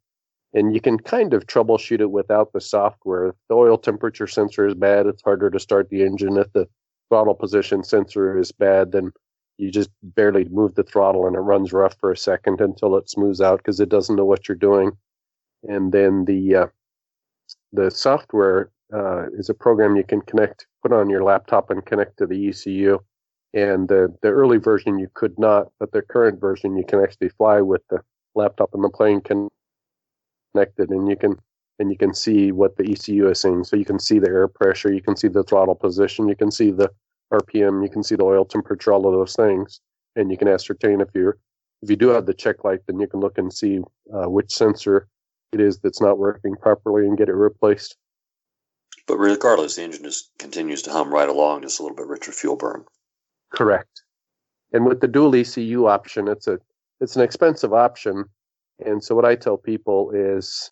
[0.55, 3.27] and you can kind of troubleshoot it without the software.
[3.27, 6.37] If the oil temperature sensor is bad, it's harder to start the engine.
[6.37, 6.69] If the
[7.09, 9.13] throttle position sensor is bad, then
[9.59, 13.11] you just barely move the throttle and it runs rough for a second until it
[13.11, 14.93] smooths out because it doesn't know what you're doing.
[15.69, 16.67] And then the uh,
[17.73, 22.19] the software uh, is a program you can connect, put on your laptop, and connect
[22.19, 22.99] to the ECU.
[23.55, 27.31] And the the early version you could not, but the current version you can actually
[27.31, 28.01] fly with the
[28.35, 31.37] laptop and the plane connected and you can
[31.81, 33.65] and you can see what the ECU is saying.
[33.65, 36.51] So you can see the air pressure, you can see the throttle position, you can
[36.51, 36.91] see the
[37.33, 39.81] RPM, you can see the oil temperature, all of those things,
[40.17, 41.39] and you can ascertain if you're
[41.83, 43.81] if you do have the check light, then you can look and see
[44.13, 45.09] uh, which sensor
[45.53, 47.97] it is that's not working properly and get it replaced.
[49.11, 52.31] But regardless, the engine just continues to hum right along, just a little bit richer
[52.31, 52.85] fuel burn.
[53.53, 54.03] Correct.
[54.73, 56.61] And with the dual ECU option, it's a
[57.01, 58.27] it's an expensive option,
[58.79, 60.71] and so what I tell people is,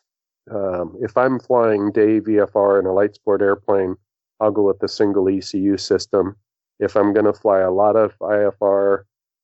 [0.53, 3.97] um, if I'm flying day VFR in a light sport airplane,
[4.39, 6.37] I'll go with the single ECU system.
[6.79, 9.03] If I'm going to fly a lot of IFR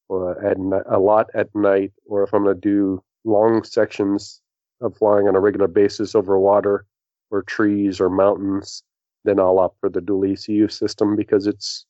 [0.08, 0.56] or at
[0.88, 4.40] a lot at night, or if I'm going to do long sections
[4.80, 6.86] of flying on a regular basis over water
[7.34, 8.84] or trees or mountains,
[9.24, 11.84] then I'll opt for the dual ECU system because it's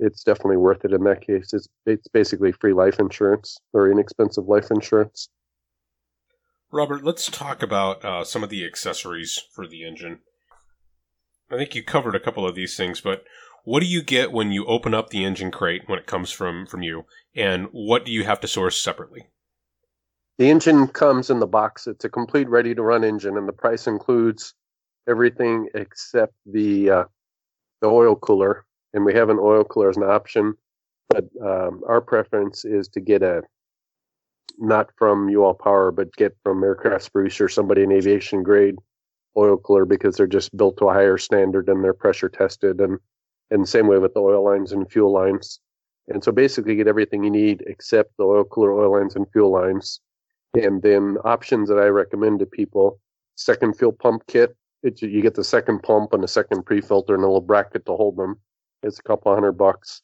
[0.00, 1.52] it's definitely worth it in that case.
[1.52, 5.28] It's it's basically free life insurance or inexpensive life insurance.
[6.70, 10.20] Robert, let's talk about uh, some of the accessories for the engine.
[11.50, 13.24] I think you covered a couple of these things, but
[13.64, 16.66] what do you get when you open up the engine crate when it comes from
[16.66, 19.26] from you, and what do you have to source separately?
[20.38, 21.88] The engine comes in the box.
[21.88, 24.54] It's a complete ready to run engine, and the price includes
[25.08, 27.04] everything except the uh,
[27.80, 28.64] the oil cooler.
[28.94, 30.54] And we have an oil cooler as an option,
[31.10, 33.42] but um, our preference is to get a
[34.58, 38.76] not from UL Power, but get from Aircraft Spruce or somebody in aviation grade
[39.36, 42.98] oil cooler because they're just built to a higher standard and they're pressure tested and
[43.50, 45.60] and same way with the oil lines and fuel lines.
[46.08, 49.50] And so basically get everything you need except the oil cooler, oil lines, and fuel
[49.50, 50.00] lines.
[50.54, 53.00] And then options that I recommend to people,
[53.36, 54.54] second fuel pump kit.
[54.82, 58.16] You get the second pump and a second pre-filter and a little bracket to hold
[58.16, 58.38] them.
[58.82, 60.02] It's a couple hundred bucks.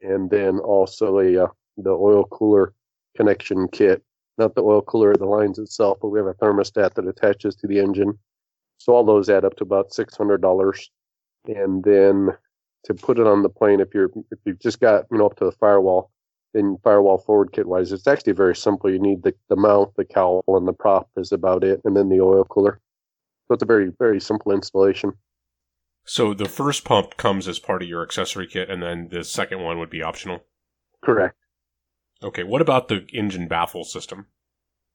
[0.00, 2.72] And then also a uh, the oil cooler
[3.16, 4.02] connection kit.
[4.38, 7.66] Not the oil cooler the lines itself, but we have a thermostat that attaches to
[7.66, 8.18] the engine.
[8.78, 10.90] So all those add up to about six hundred dollars.
[11.46, 12.30] And then
[12.84, 15.36] to put it on the plane, if you're if you've just got you know up
[15.36, 16.10] to the firewall,
[16.54, 18.90] then firewall forward kit wise, it's actually very simple.
[18.90, 22.08] You need the, the mount, the cowl, and the prop is about it, and then
[22.08, 22.80] the oil cooler.
[23.54, 25.12] So it's a very very simple installation.
[26.04, 29.62] So the first pump comes as part of your accessory kit, and then the second
[29.62, 30.40] one would be optional.
[31.04, 31.36] Correct.
[32.20, 32.42] Okay.
[32.42, 34.26] What about the engine baffle system?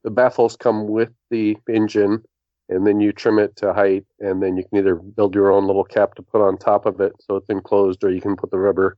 [0.03, 2.21] The baffles come with the engine,
[2.67, 5.65] and then you trim it to height, and then you can either build your own
[5.65, 8.51] little cap to put on top of it so it's enclosed, or you can put
[8.51, 8.97] the rubber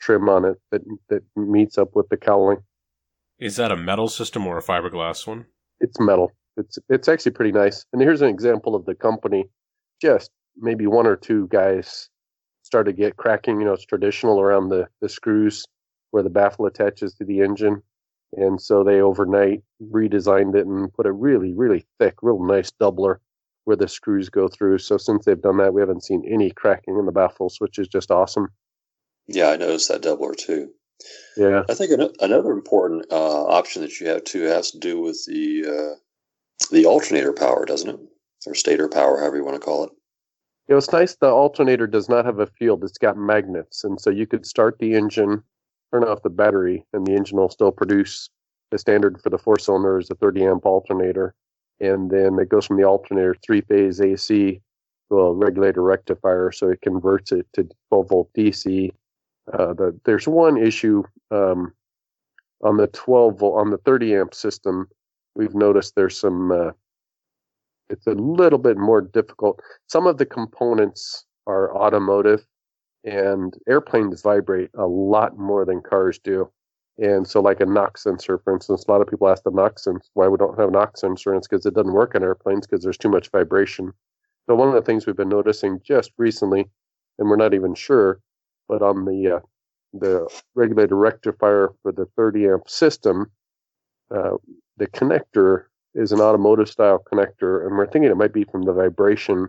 [0.00, 2.58] trim on it that that meets up with the cowling.
[3.40, 5.46] Is that a metal system or a fiberglass one?
[5.80, 6.30] It's metal.
[6.56, 7.84] It's it's actually pretty nice.
[7.92, 9.48] And here's an example of the company.
[10.00, 12.08] Just maybe one or two guys
[12.62, 13.60] started to get cracking.
[13.60, 15.64] You know, it's traditional around the the screws
[16.10, 17.82] where the baffle attaches to the engine.
[18.36, 23.16] And so they overnight redesigned it and put a really, really thick, real nice doubler
[23.64, 24.78] where the screws go through.
[24.78, 27.88] So since they've done that, we haven't seen any cracking in the baffles, which is
[27.88, 28.48] just awesome.
[29.26, 30.70] Yeah, I noticed that doubler too.
[31.36, 35.24] Yeah, I think another important uh, option that you have too has to do with
[35.26, 35.94] the uh,
[36.70, 38.00] the alternator power, doesn't it,
[38.46, 39.90] or stator power, however you want to call it.
[40.66, 41.14] It was nice.
[41.16, 44.78] The alternator does not have a field; it's got magnets, and so you could start
[44.78, 45.42] the engine
[45.94, 48.28] turn off the battery and the engine will still produce
[48.70, 51.34] the standard for the four cylinders, a 30 amp alternator.
[51.80, 54.60] And then it goes from the alternator three phase AC
[55.10, 58.90] to a regulator rectifier, so it converts it to 12 volt DC.
[59.52, 61.72] Uh, the, there's one issue um,
[62.62, 64.88] on the 12 volt, on the 30 amp system.
[65.34, 66.70] We've noticed there's some, uh,
[67.88, 69.60] it's a little bit more difficult.
[69.88, 72.46] Some of the components are automotive,
[73.04, 76.50] and airplanes vibrate a lot more than cars do.
[76.98, 79.78] And so, like a knock sensor, for instance, a lot of people ask the knock
[79.78, 82.84] sensor why we don't have a knock it's because it doesn't work on airplanes because
[82.84, 83.92] there's too much vibration.
[84.46, 86.66] So one of the things we've been noticing just recently,
[87.18, 88.20] and we're not even sure,
[88.68, 89.40] but on the uh,
[89.92, 93.30] the regulator rectifier for the 30 amp system,
[94.14, 94.36] uh,
[94.76, 98.72] the connector is an automotive style connector, and we're thinking it might be from the
[98.72, 99.48] vibration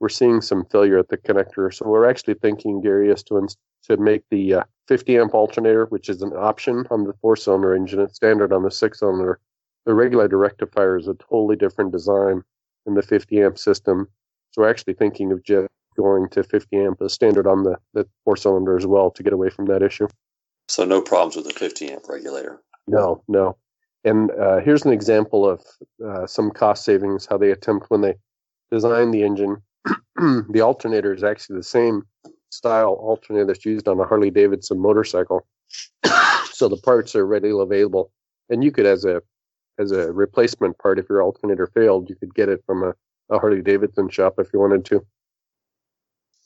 [0.00, 1.72] we're seeing some failure at the connector.
[1.72, 3.48] So we're actually thinking, Gary, is to
[3.84, 7.74] to make the uh, 50 amp alternator, which is an option on the four cylinder
[7.74, 8.00] engine.
[8.00, 9.40] It's standard on the six cylinder.
[9.84, 12.42] The regulator rectifier is a totally different design
[12.86, 14.08] in the 50 amp system.
[14.50, 18.06] So we're actually thinking of just going to 50 amp as standard on the, the
[18.24, 20.08] four cylinder as well to get away from that issue.
[20.68, 22.62] So no problems with the 50 amp regulator.
[22.86, 23.56] No, no.
[24.04, 25.64] And uh, here's an example of
[26.04, 28.14] uh, some cost savings, how they attempt when they
[28.70, 29.62] design the engine
[30.16, 32.02] the alternator is actually the same
[32.50, 35.46] style alternator that's used on a Harley Davidson motorcycle.
[36.52, 38.10] so the parts are readily available,
[38.48, 39.22] and you could, as a
[39.78, 42.94] as a replacement part, if your alternator failed, you could get it from a,
[43.34, 45.04] a Harley Davidson shop if you wanted to.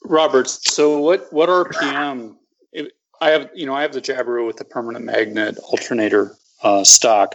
[0.05, 2.37] Robert, so what what RPM?
[3.21, 7.35] I have you know I have the Jabiru with the permanent magnet alternator uh, stock.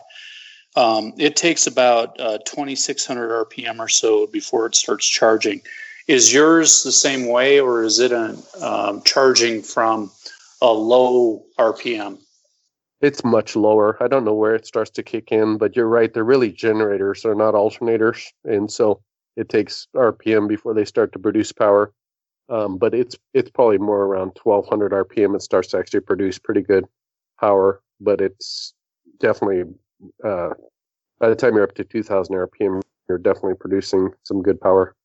[0.76, 5.62] Um, it takes about uh, 2600 RPM or so before it starts charging.
[6.08, 10.12] Is yours the same way, or is it a, um, charging from
[10.62, 12.20] a low RPM?
[13.02, 14.02] It's much lower.
[14.02, 16.14] I don't know where it starts to kick in, but you're right.
[16.14, 17.22] They're really generators.
[17.22, 19.02] They're not alternators, and so
[19.36, 21.94] it takes RPM before they start to produce power.
[22.50, 25.36] Um, but it's it's probably more around 1200 RPM.
[25.36, 26.86] It starts to actually produce pretty good
[27.40, 28.74] power, but it's
[29.20, 29.64] definitely
[30.24, 30.50] uh,
[31.20, 34.96] by the time you're up to 2000 RPM, you're definitely producing some good power.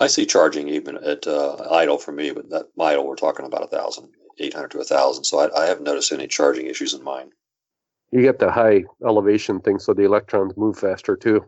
[0.00, 3.62] I see charging even at uh, idle for me, but that idle we're talking about
[3.62, 5.24] a thousand, eight hundred to a thousand.
[5.24, 7.30] So I, I haven't noticed any charging issues in mine.
[8.10, 11.44] You get the high elevation thing, so the electrons move faster too.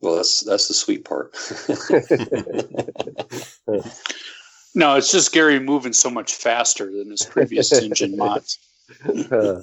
[0.00, 1.36] Well, that's that's the sweet part.
[4.74, 8.58] No, it's just Gary moving so much faster than his previous engine mods.
[9.30, 9.60] Uh,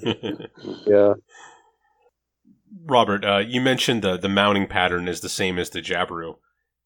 [0.86, 1.14] yeah.
[2.84, 6.36] Robert, uh, you mentioned the the mounting pattern is the same as the Jabiru.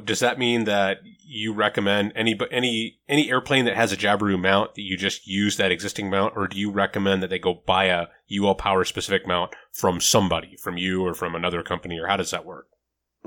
[0.04, 4.74] Does that mean that you recommend any any any airplane that has a Jabiru mount
[4.74, 7.86] that you just use that existing mount, or do you recommend that they go buy
[7.86, 12.16] a UL Power specific mount from somebody, from you or from another company, or how
[12.16, 12.66] does that work?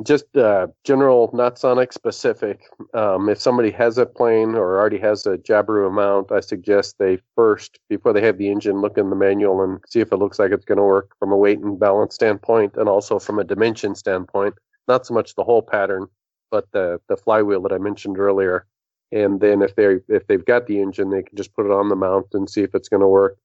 [0.02, 2.64] Just uh, general, not Sonex specific.
[2.96, 7.20] Um, if somebody has a plane or already has a Jabiru mount, I suggest they
[7.36, 10.40] first, before they have the engine, look in the manual and see if it looks
[10.40, 13.44] like it's going to work from a weight and balance standpoint, and also from a
[13.44, 14.56] dimension standpoint.
[14.88, 16.08] Not so much the whole pattern,
[16.50, 18.66] but the the flywheel that I mentioned earlier.
[19.12, 21.90] And then if they if they've got the engine, they can just put it on
[21.90, 23.38] the mount and see if it's going to work.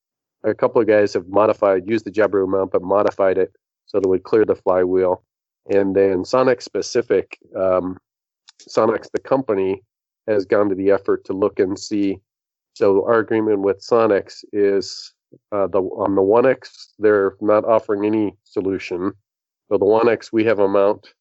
[0.45, 4.07] A couple of guys have modified, used the Jabiru mount, but modified it so that
[4.07, 5.23] it would clear the flywheel
[5.69, 7.99] and then Sonex specific, um,
[8.69, 9.83] Sonex the company
[10.27, 12.19] has gone to the effort to look and see.
[12.75, 15.15] So our agreement with Sonex is
[15.53, 19.13] uh, the on the Onex they're not offering any solution.
[19.69, 21.13] So the Onex we have a mount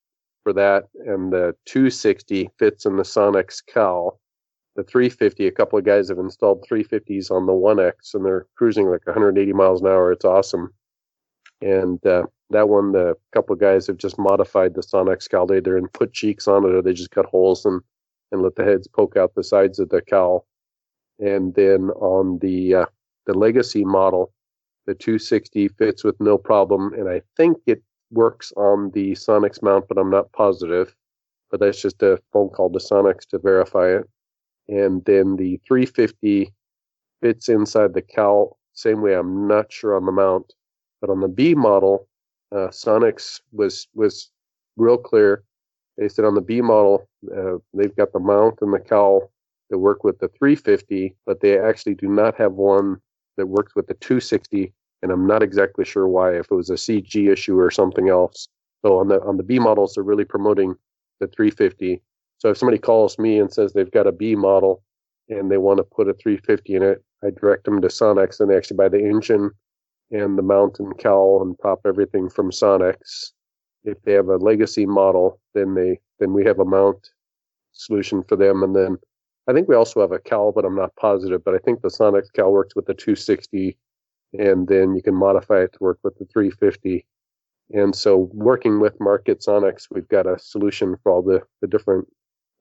[0.44, 4.20] for that, and the 260 fits in the Sonex cowl.
[4.78, 8.88] The 350, a couple of guys have installed 350s on the Onex, and they're cruising
[8.90, 10.12] like 180 miles an hour.
[10.12, 10.74] It's awesome.
[11.62, 15.78] And uh, that one, the couple of guys have just modified the Sonex cowl either
[15.78, 17.82] and put cheeks on it, or they just cut holes and
[18.32, 20.46] and let the heads poke out the sides of the cowl.
[21.20, 22.86] And then on the uh,
[23.26, 24.34] the legacy model,
[24.86, 29.88] the 260 fits with no problem, and I think it works on the Sonex mount,
[29.90, 30.96] but I'm not positive.
[31.50, 34.10] But that's just a phone call to Sonex to verify it.
[34.68, 36.54] And then the 350
[37.22, 38.58] fits inside the cowl.
[38.74, 40.54] Same way, I'm not sure on the mount,
[41.00, 42.08] but on the B model,
[42.52, 44.32] uh, Sonex was was
[44.78, 45.44] real clear.
[45.98, 49.32] They said on the B model, uh, they've got the mount and the cowl
[49.70, 52.98] that work with the 350, but they actually do not have one
[53.36, 54.72] that works with the 260.
[55.02, 58.48] And I'm not exactly sure why, if it was a CG issue or something else.
[58.86, 60.76] So on the on the B models, they're really promoting
[61.20, 62.02] the 350.
[62.40, 64.84] So if somebody calls me and says they've got a B model
[65.30, 68.50] and they want to put a 350 in it, I direct them to Sonex and
[68.50, 69.52] they actually buy the engine
[70.12, 73.32] and the mountain cowl and pop everything from Sonex.
[73.84, 77.12] If they have a legacy model, then they then we have a mount
[77.74, 78.98] solution for them, and then
[79.48, 81.44] I think we also have a cowl, but I'm not positive.
[81.44, 83.78] But I think the Sonex cowl works with the 260,
[84.34, 87.06] and then you can modify it to work with the 350.
[87.74, 92.08] And so, working with Market Sonex, we've got a solution for all the the different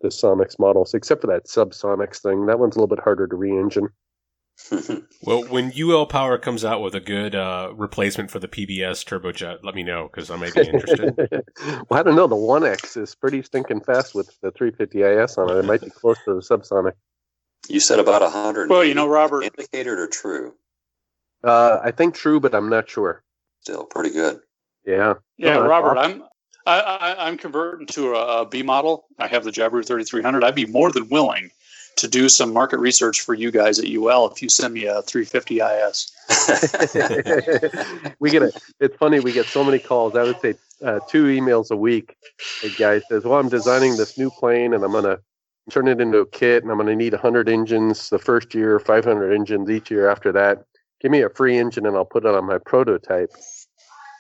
[0.01, 2.47] the Sonex models, except for that SubSonex thing.
[2.47, 3.89] That one's a little bit harder to re-engine.
[5.23, 9.59] well, when UL Power comes out with a good uh, replacement for the PBS turbojet,
[9.63, 11.15] let me know because I may be interested.
[11.89, 12.27] well, I don't know.
[12.27, 15.59] The Onex is pretty stinking fast with the 350 IS on it.
[15.59, 16.93] It might be close to the subsonic.
[17.69, 18.71] You said about a hundred.
[18.71, 20.55] Well, you know, Robert, indicated or true?
[21.45, 23.23] Uh, I think true, but I'm not sure.
[23.61, 24.41] Still pretty good.
[24.85, 25.15] Yeah.
[25.37, 26.23] Yeah, oh, Robert, awesome.
[26.23, 26.29] I'm
[26.67, 29.07] I, I, I'm converting to a, a B model.
[29.19, 30.43] I have the Jabiru 3300.
[30.43, 31.51] I'd be more than willing
[31.97, 35.03] to do some market research for you guys at UL if you send me a
[35.03, 36.13] 350 IS.
[38.21, 38.53] we get a.
[38.81, 40.15] It's funny we get so many calls.
[40.15, 40.55] I would say
[40.85, 42.17] uh, two emails a week.
[42.63, 45.19] A guy says, "Well, I'm designing this new plane and I'm gonna
[45.71, 49.33] turn it into a kit and I'm gonna need 100 engines the first year, 500
[49.33, 50.65] engines each year after that.
[51.01, 53.31] Give me a free engine and I'll put it on my prototype."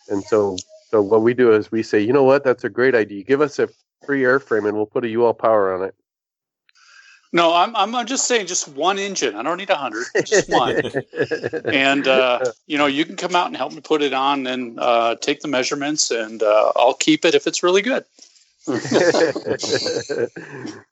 [0.08, 0.56] And so,
[0.90, 2.42] so what we do is we say, "You know what?
[2.42, 3.22] That's a great idea.
[3.22, 3.68] Give us a
[4.06, 5.94] free airframe and we'll put a UL power on it."
[7.36, 9.36] No, I'm, I'm just saying just one engine.
[9.36, 10.74] I don't need a hundred, just one.
[11.66, 14.80] and uh, you know, you can come out and help me put it on and
[14.80, 18.06] uh, take the measurements, and uh, I'll keep it if it's really good.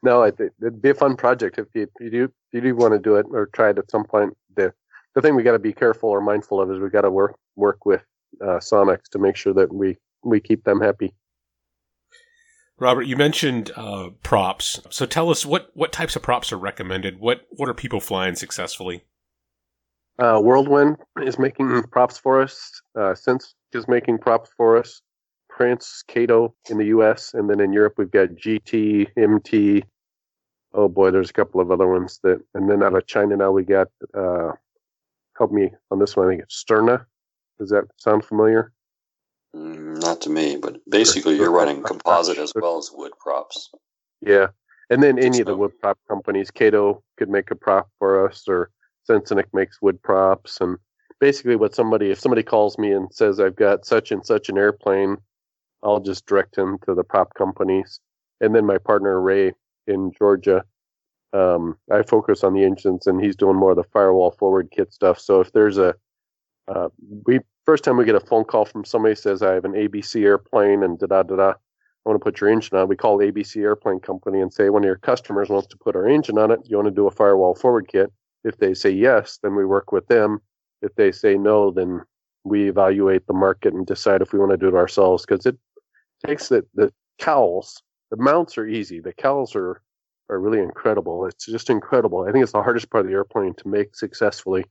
[0.02, 2.32] no, I think it, would be a fun project if you, if you do if
[2.52, 4.36] you do want to do it or try it at some point.
[4.54, 4.74] The
[5.14, 7.38] the thing we got to be careful or mindful of is we got to work
[7.56, 8.02] work with
[8.42, 11.14] uh, Sonex to make sure that we we keep them happy.
[12.78, 14.80] Robert, you mentioned uh, props.
[14.90, 17.20] So tell us what, what types of props are recommended.
[17.20, 19.04] What what are people flying successfully?
[20.18, 22.82] Uh, Whirlwind is making props for us.
[22.98, 23.14] Uh,
[23.72, 25.02] is making props for us.
[25.48, 27.32] Prince, Catto in the U.S.
[27.34, 29.84] and then in Europe we've got GT, MT.
[30.72, 32.40] Oh boy, there's a couple of other ones that.
[32.54, 33.88] And then out of China now we got.
[34.12, 34.52] Uh,
[35.36, 36.26] help me on this one.
[36.26, 37.04] I think it's Sterna.
[37.58, 38.72] Does that sound familiar?
[39.54, 43.70] Mm, not to me, but basically you're running composite as well as wood props.
[44.20, 44.48] Yeah,
[44.90, 48.44] And then any of the wood prop companies, Catto could make a prop for us,
[48.48, 48.70] or
[49.08, 50.60] Sensenich makes wood props.
[50.60, 50.78] And
[51.20, 54.58] basically, what somebody, if somebody calls me and says, I've got such and such an
[54.58, 55.18] airplane,
[55.82, 58.00] I'll just direct him to the prop companies.
[58.40, 59.52] And then my partner, Ray,
[59.86, 60.64] in Georgia,
[61.32, 64.92] um, I focus on the engines and he's doing more of the firewall forward kit
[64.92, 65.18] stuff.
[65.18, 65.94] So if there's a,
[66.68, 66.88] uh,
[67.26, 70.22] we first time we get a phone call from somebody says I have an ABC
[70.24, 72.88] airplane and da da da da, I want to put your engine on.
[72.88, 76.06] We call ABC Airplane Company and say one of your customers wants to put our
[76.06, 76.60] engine on it.
[76.64, 78.12] You want to do a firewall forward kit?
[78.44, 80.40] If they say yes, then we work with them.
[80.82, 82.02] If they say no, then
[82.44, 85.56] we evaluate the market and decide if we want to do it ourselves because it
[86.26, 87.82] takes the, the cowls.
[88.10, 89.00] The mounts are easy.
[89.00, 89.80] The cowls are
[90.30, 91.26] are really incredible.
[91.26, 92.26] It's just incredible.
[92.26, 94.64] I think it's the hardest part of the airplane to make successfully.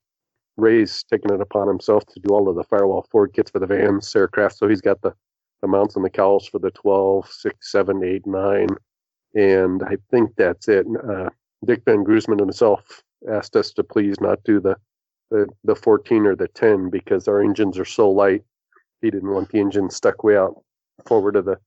[0.58, 3.68] Ray's taken it upon himself to do all of the firewall forward kits for the
[3.68, 4.58] Vans aircraft.
[4.58, 5.14] So he's got the
[5.62, 8.68] the mounts and the cowls for the 12, 6, 7, 8, 9.
[9.36, 10.86] And I think that's it.
[11.10, 11.30] Uh,
[11.66, 13.02] Dick VanGrunsven himself
[13.32, 14.76] asked us to please not do the,
[15.32, 18.44] the, the 14 or the 10 because our engines are so light.
[19.02, 20.62] He didn't want the engine stuck way out
[21.06, 21.58] forward of the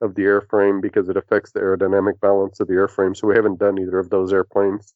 [0.00, 3.16] of the airframe because it affects the aerodynamic balance of the airframe.
[3.16, 4.94] So we haven't done either of those airplanes.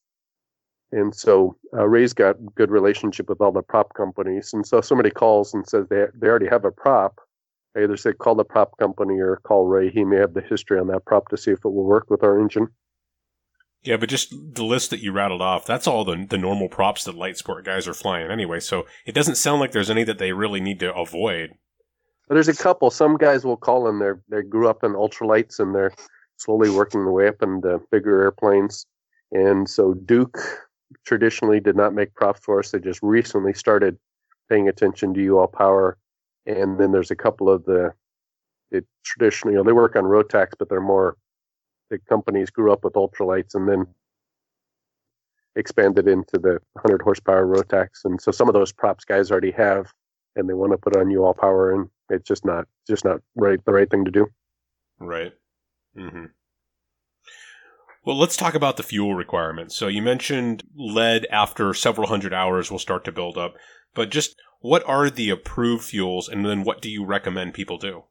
[0.93, 4.53] And so uh, Ray's got good relationship with all the prop companies.
[4.53, 7.21] And so somebody calls and says they they already have a prop,
[7.77, 9.91] I either say call the prop company or call Ray.
[9.91, 12.23] He may have the history on that prop to see if it will work with
[12.23, 12.69] our engine.
[13.83, 17.05] Yeah, but just the list that you rattled off, that's all the, the normal props
[17.05, 18.61] that light sport guys are flying anyway.
[18.61, 21.51] So it doesn't sound like there's any that they really need to avoid.
[22.29, 22.91] There's a couple.
[22.91, 23.99] Some guys will call them.
[23.99, 25.93] They they grew up in ultralights and they're
[26.37, 28.87] slowly working their way up into bigger airplanes.
[29.33, 30.39] And so Duc
[31.05, 32.71] traditionally did not make props for us.
[32.71, 33.99] They just recently started
[34.49, 35.99] paying attention to UL power
[36.47, 37.93] and then there's a couple of the
[38.71, 41.17] it traditionally you know they work on Rotax, but they're more
[41.91, 43.87] the companies grew up with ultralights and then
[45.57, 49.93] expanded into the 100 horsepower Rotax, and so some of those props guys already have,
[50.37, 53.65] and they want to put on UL power, and it's just not just not right
[53.65, 54.27] the right thing to do.
[54.99, 55.33] Right.
[55.97, 56.27] Mm-hmm.
[58.05, 59.75] Well, let's talk about the fuel requirements.
[59.75, 63.55] So you mentioned lead after several hundred hours will start to build up,
[63.95, 68.05] but just what are the approved fuels and then what do you recommend people do?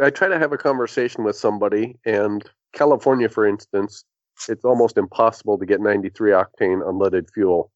[0.00, 4.04] I try to have a conversation with somebody, and California, for instance,
[4.48, 7.70] it's almost impossible to get 93 octane unleaded fuel.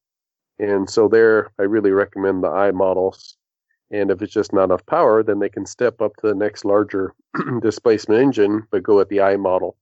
[0.59, 3.37] And so, there, I really recommend the I models.
[3.91, 6.65] And if it's just not enough power, then they can step up to the next
[6.65, 7.13] larger
[7.61, 9.77] displacement engine, but go with the I model.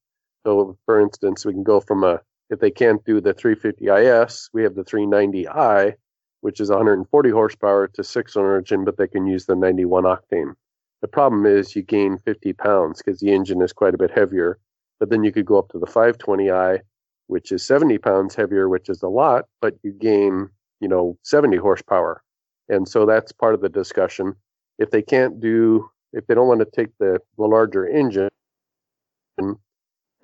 [0.45, 2.21] So, for instance, we can go from a,
[2.51, 5.93] if they can't do the 350 IS, we have the 390i,
[6.41, 10.53] which is 140 horsepower to cylinder engine, but they can use the 91 octane.
[11.01, 14.59] The problem is you gain 50 pounds because the engine is quite a bit heavier.
[14.99, 16.79] But then you could go up to the 520i,
[17.27, 21.57] which is 70 pounds heavier, which is a lot, but you gain, you know, 70
[21.57, 22.21] horsepower.
[22.69, 24.35] And so that's part of the discussion.
[24.77, 28.29] If they can't do, if they don't want to take the, the larger engine,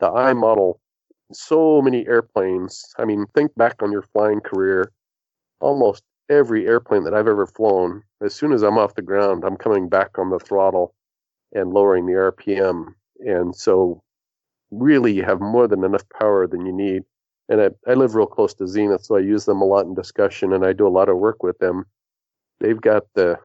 [0.02, 0.82] the I model,
[1.32, 2.84] so many airplanes.
[2.98, 4.92] I mean, think back on your flying career.
[5.62, 9.56] Almost every airplane that I've ever flown, as soon as I'm off the ground, I'm
[9.56, 10.94] coming back on the throttle
[11.54, 12.94] and lowering the RPM.
[13.20, 14.02] And so,
[14.72, 17.04] really, you have more than enough power than you need.
[17.48, 19.94] And I, I live real close to Zenith, so I use them a lot in
[19.94, 21.86] discussion and I do a lot of work with them.
[22.60, 23.38] They've got the,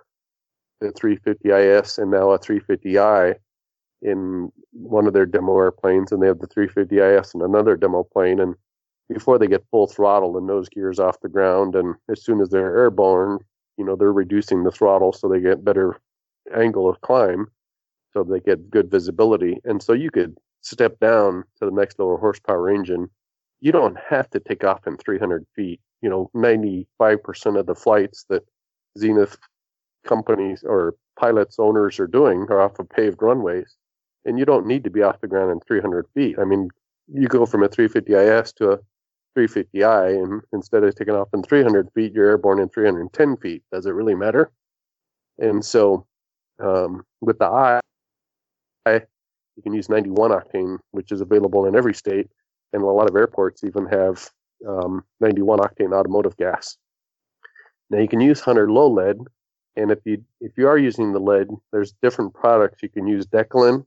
[0.80, 3.34] the 350IS and now a 350i
[4.02, 8.40] in one of their demo airplanes, and they have the 350IS in another demo plane.
[8.40, 8.54] And
[9.08, 11.74] before they get full throttle and nose gears off the ground.
[11.74, 13.38] And as soon as they're airborne,
[13.76, 16.00] you know, they're reducing the throttle so they get better
[16.54, 17.46] angle of climb,
[18.12, 19.60] so they get good visibility.
[19.64, 23.08] And so you could step down to the next lower horsepower engine.
[23.60, 25.80] You don't have to take off in 300 feet.
[26.02, 28.42] You know, 95% of the flights that
[28.98, 29.38] Zenith
[30.04, 33.76] companies or pilots owners are doing are off of paved runways.
[34.26, 36.36] And you don't need to be off the ground in 300 feet.
[36.38, 36.68] I mean,
[37.08, 38.78] you go from a 350 IS to a
[39.36, 43.62] 350i, and instead of taking off in 300 feet, you're airborne in 310 feet.
[43.72, 44.50] Does it really matter?
[45.38, 46.06] And so,
[46.58, 47.80] um, with the I,
[48.86, 52.28] you can use 91 octane, which is available in every state,
[52.72, 54.30] and a lot of airports even have
[54.66, 56.76] um, 91 octane automotive gas.
[57.90, 59.18] Now you can use hundred low lead,
[59.76, 63.26] and if you if you are using the lead, there's different products you can use
[63.26, 63.84] Decalin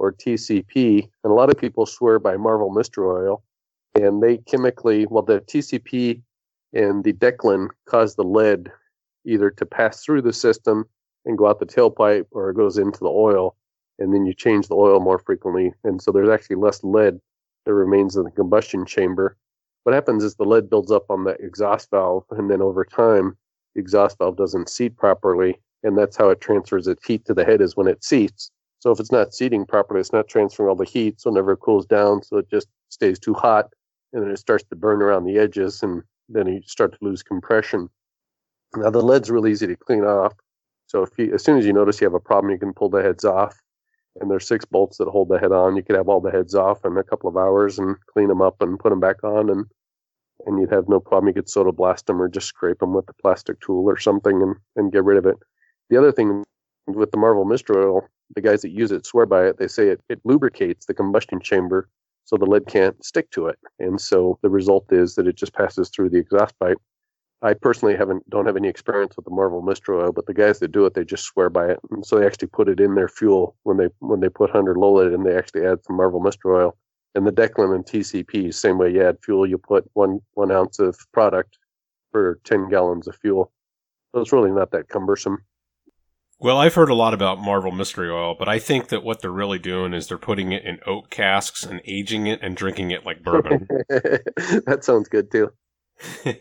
[0.00, 3.42] or TCP, and a lot of people swear by Marvel Mystery Oil
[3.94, 6.20] and they chemically, well, the TCP
[6.72, 8.70] and the Decalin cause the lead
[9.24, 10.84] either to pass through the system
[11.24, 13.56] and go out the tailpipe or it goes into the oil,
[13.98, 15.72] and then you change the oil more frequently.
[15.84, 17.20] And so there's actually less lead
[17.66, 19.36] that remains in the combustion chamber.
[19.82, 23.36] What happens is the lead builds up on the exhaust valve, and then over time,
[23.74, 27.44] the exhaust valve doesn't seat properly, and that's how it transfers its heat to the
[27.44, 28.50] head is when it seats.
[28.80, 31.56] So if it's not seating properly, it's not transferring all the heat, so it never
[31.56, 33.66] cools down, so it just stays too hot,
[34.12, 37.22] and then it starts to burn around the edges, and then you start to lose
[37.22, 37.88] compression.
[38.74, 40.32] Now the lead's really easy to clean off.
[40.86, 42.88] So if you, as soon as you notice you have a problem, you can pull
[42.88, 43.56] the heads off.
[44.20, 45.76] And there's six bolts that hold the head on.
[45.76, 48.42] You could have all the heads off in a couple of hours and clean them
[48.42, 49.66] up and put them back on, and
[50.46, 51.28] and you'd have no problem.
[51.28, 54.42] You could soda blast them or just scrape them with a plastic tool or something
[54.42, 55.36] and and get rid of it.
[55.90, 56.44] The other thing
[56.96, 59.58] with the Marvel Mystery Oil, the guys that use it swear by it.
[59.58, 61.88] They say it, it lubricates the combustion chamber
[62.24, 63.58] so the lead can't stick to it.
[63.78, 66.78] And so the result is that it just passes through the exhaust pipe
[67.42, 70.58] I personally haven't don't have any experience with the Marvel Mystery Oil, but the guys
[70.58, 71.80] that do it, they just swear by it.
[71.90, 74.76] And so they actually put it in their fuel when they when they put hundred
[74.76, 76.76] Lola and they actually add some Marvel Mystery Oil.
[77.14, 80.78] And the Decalin and TCP, same way you add fuel, you put one one ounce
[80.78, 81.58] of product
[82.12, 83.50] for ten gallons of fuel.
[84.14, 85.38] So it's really not that cumbersome.
[86.42, 89.30] Well, I've heard a lot about Marvel Mystery Oil, but I think that what they're
[89.30, 93.04] really doing is they're putting it in oak casks and aging it and drinking it
[93.04, 93.68] like bourbon.
[93.88, 95.52] that sounds good too.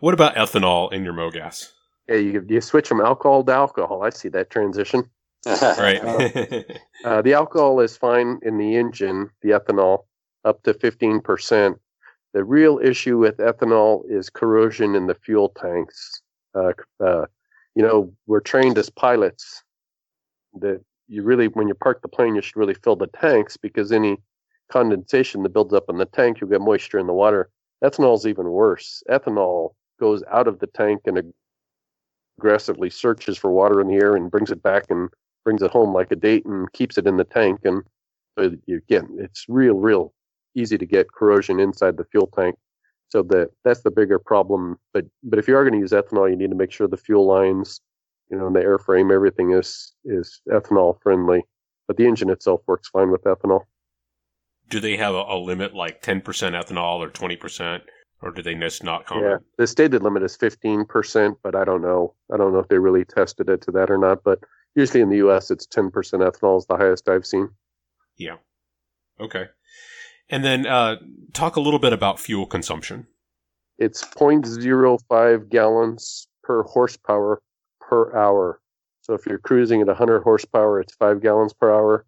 [0.00, 1.72] what about ethanol in your MoGas?
[2.08, 4.04] Yeah, you you switch from alcohol to alcohol.
[4.04, 5.10] I see that transition.
[5.46, 6.02] right.
[6.02, 6.62] uh,
[7.04, 9.30] uh, the alcohol is fine in the engine.
[9.42, 10.04] The ethanol
[10.44, 11.76] up to fifteen percent.
[12.34, 16.22] The real issue with ethanol is corrosion in the fuel tanks.
[16.54, 16.72] Uh,
[17.04, 17.26] uh,
[17.78, 19.62] you know, we're trained as pilots
[20.60, 23.92] that you really, when you park the plane, you should really fill the tanks because
[23.92, 24.16] any
[24.68, 27.50] condensation that builds up in the tank, you'll get moisture in the water.
[27.84, 29.00] Ethanol is even worse.
[29.08, 31.32] Ethanol goes out of the tank and
[32.36, 35.08] aggressively searches for water in the air and brings it back and
[35.44, 37.60] brings it home like a date and keeps it in the tank.
[37.62, 37.84] And
[38.36, 40.12] so you, again, it's real, real
[40.56, 42.56] easy to get corrosion inside the fuel tank.
[43.10, 44.78] So that that's the bigger problem.
[44.92, 46.96] But but if you are going to use ethanol, you need to make sure the
[46.96, 47.80] fuel lines,
[48.30, 51.42] you know, and the airframe, everything is is ethanol friendly.
[51.86, 53.62] But the engine itself works fine with ethanol
[54.70, 57.80] do they have a, a limit like 10% ethanol or 20%?
[58.20, 59.26] Or do they just not comment?
[59.30, 62.14] Yeah, the stated limit is 15%, but I don't know.
[62.32, 64.24] I don't know if they really tested it to that or not.
[64.24, 64.40] But
[64.74, 67.48] usually in the U.S., it's 10% ethanol is the highest I've seen.
[68.16, 68.36] Yeah.
[69.20, 69.46] Okay.
[70.30, 70.96] And then uh,
[71.32, 73.06] talk a little bit about fuel consumption.
[73.78, 77.40] It's 0.05 gallons per horsepower
[77.80, 78.60] per hour.
[79.00, 82.04] So if you're cruising at 100 horsepower, it's 5 gallons per hour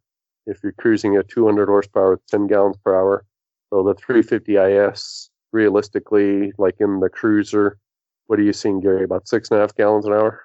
[0.47, 3.25] if you're cruising at 200 horsepower it's 10 gallons per hour.
[3.71, 7.79] So the 350 IS, realistically, like in the cruiser,
[8.27, 9.05] what are you seeing, Gary?
[9.05, 10.43] About six and a half gallons an hour?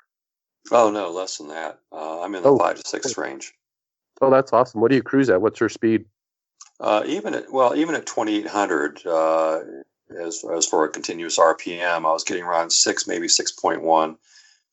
[0.71, 1.79] Oh no, less than that.
[1.91, 2.57] Uh, I'm in the oh.
[2.57, 3.53] five to six range.
[4.21, 4.81] Oh, that's awesome.
[4.81, 5.41] What do you cruise at?
[5.41, 6.05] What's your speed?
[6.79, 9.59] Uh, even at well, even at 2800, uh,
[10.19, 14.17] as as for a continuous RPM, I was getting around six, maybe 6.1.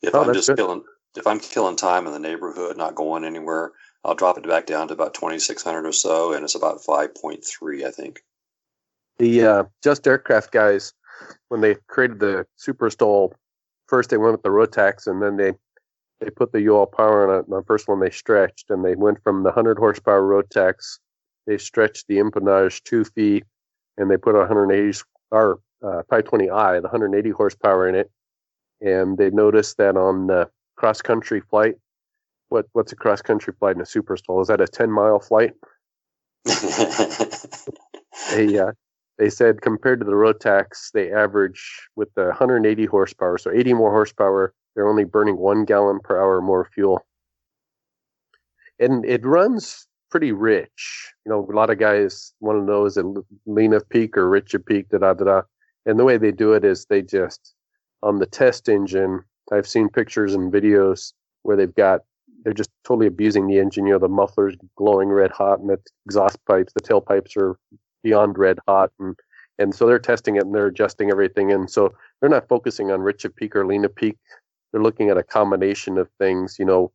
[0.03, 0.57] If oh, I'm just good.
[0.57, 0.83] killing,
[1.17, 3.73] if I'm killing time in the neighborhood, not going anywhere,
[4.05, 7.91] I'll drop it back down to about 2600 or so, and it's about 5.3, I
[7.91, 8.23] think.
[9.19, 10.93] The uh, Just Aircraft guys,
[11.49, 13.35] when they created the Super STOL,
[13.87, 15.53] first they went with the Rotax, and then they
[16.21, 17.51] they put the UL power on it.
[17.51, 20.99] The first one they stretched, and they went from the 100 horsepower Rotax.
[21.47, 23.45] They stretched the empennage two feet,
[23.97, 28.11] and they put a 180 or uh, 520i, the 180 horsepower in it.
[28.80, 30.45] And they noticed that on uh,
[30.76, 31.76] cross country flight,
[32.49, 34.43] what what's a cross country flight in a super STOL?
[34.43, 35.53] Is that a ten mile flight?
[38.30, 38.72] they uh,
[39.18, 43.90] they said compared to the Rotax, they average with the 180 horsepower, so 80 more
[43.90, 44.55] horsepower.
[44.74, 47.05] They're only burning one gallon per hour more fuel,
[48.78, 51.11] and it runs pretty rich.
[51.25, 53.07] You know, a lot of guys want to know is it
[53.47, 55.43] lean of peak or rich of peak, da da da.
[55.87, 57.55] And the way they do it is they just
[58.03, 59.23] on the test engine.
[59.51, 62.03] I've seen pictures and videos where they've got
[62.45, 63.87] they're just totally abusing the engine.
[63.87, 67.59] You know, the muffler's glowing red hot, and the exhaust pipes, the tailpipes are
[68.05, 69.17] beyond red hot, and
[69.59, 73.01] and so they're testing it and they're adjusting everything, and so they're not focusing on
[73.01, 74.19] rich of peak or lean of peak.
[74.73, 76.57] They're looking at a combination of things.
[76.59, 76.93] You know,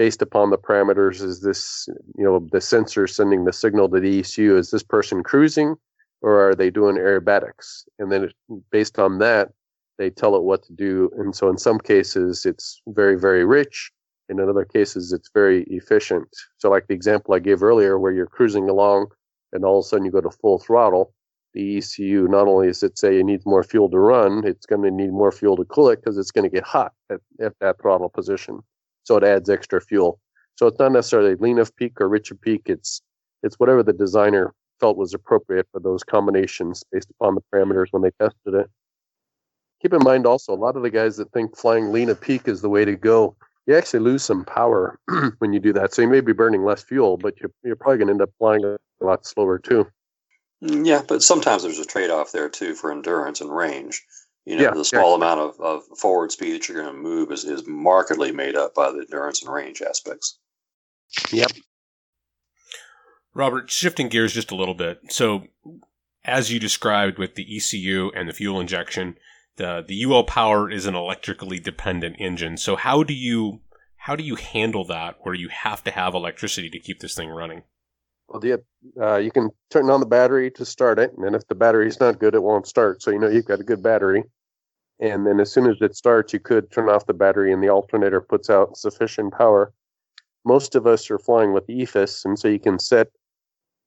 [0.00, 1.86] based upon the parameters, is this
[2.16, 4.56] you know the sensor sending the signal to the ECU?
[4.56, 5.74] Is this person cruising,
[6.22, 7.84] or are they doing aerobatics?
[7.98, 8.30] And then
[8.72, 9.50] based on that,
[9.98, 11.10] they tell it what to do.
[11.18, 13.92] And so in some cases, it's very very rich
[14.30, 16.28] and in other cases it's very efficient.
[16.56, 19.08] So, like the example I gave earlier, where you're cruising along
[19.52, 21.12] and all of a sudden you go to full throttle,
[21.52, 24.82] the ECU not only is it say it needs more fuel to run, it's going
[24.82, 27.52] to need more fuel to cool it because it's going to get hot at, at
[27.60, 28.60] that throttle position.
[29.10, 30.20] So it adds extra fuel.
[30.54, 32.62] So it's not necessarily lean of peak or rich of peak.
[32.66, 33.02] It's
[33.42, 38.02] it's whatever the designer felt was appropriate for those combinations based upon the parameters when
[38.02, 38.70] they tested it.
[39.82, 42.46] Keep in mind also, a lot of the guys that think flying lean of peak
[42.46, 43.34] is the way to go,
[43.66, 44.96] you actually lose some power
[45.38, 45.92] when you do that.
[45.92, 48.30] So you may be burning less fuel, but you're, you're probably going to end up
[48.38, 49.88] flying a lot slower too.
[50.62, 54.04] Mm, yeah, but sometimes there's a trade off there too for endurance and range.
[54.46, 55.16] You know, yeah, the small yeah.
[55.16, 58.74] amount of, of forward speed that you're going to move is, is markedly made up
[58.74, 60.38] by the endurance and range aspects.
[61.30, 61.52] Yep.
[63.34, 65.00] Robert, shifting gears just a little bit.
[65.10, 65.44] So,
[66.24, 69.16] as you described with the ECU and the fuel injection,
[69.56, 72.56] the the UL Power is an electrically dependent engine.
[72.56, 73.60] So, how do you
[73.96, 77.28] how do you handle that where you have to have electricity to keep this thing
[77.28, 77.62] running?
[78.30, 78.56] Well, yeah,
[79.00, 82.20] uh, you can turn on the battery to start it, and if the battery's not
[82.20, 83.02] good, it won't start.
[83.02, 84.22] So you know you've got a good battery.
[85.00, 87.70] And then as soon as it starts, you could turn off the battery, and the
[87.70, 89.72] alternator puts out sufficient power.
[90.44, 93.08] Most of us are flying with EFIS, and so you can set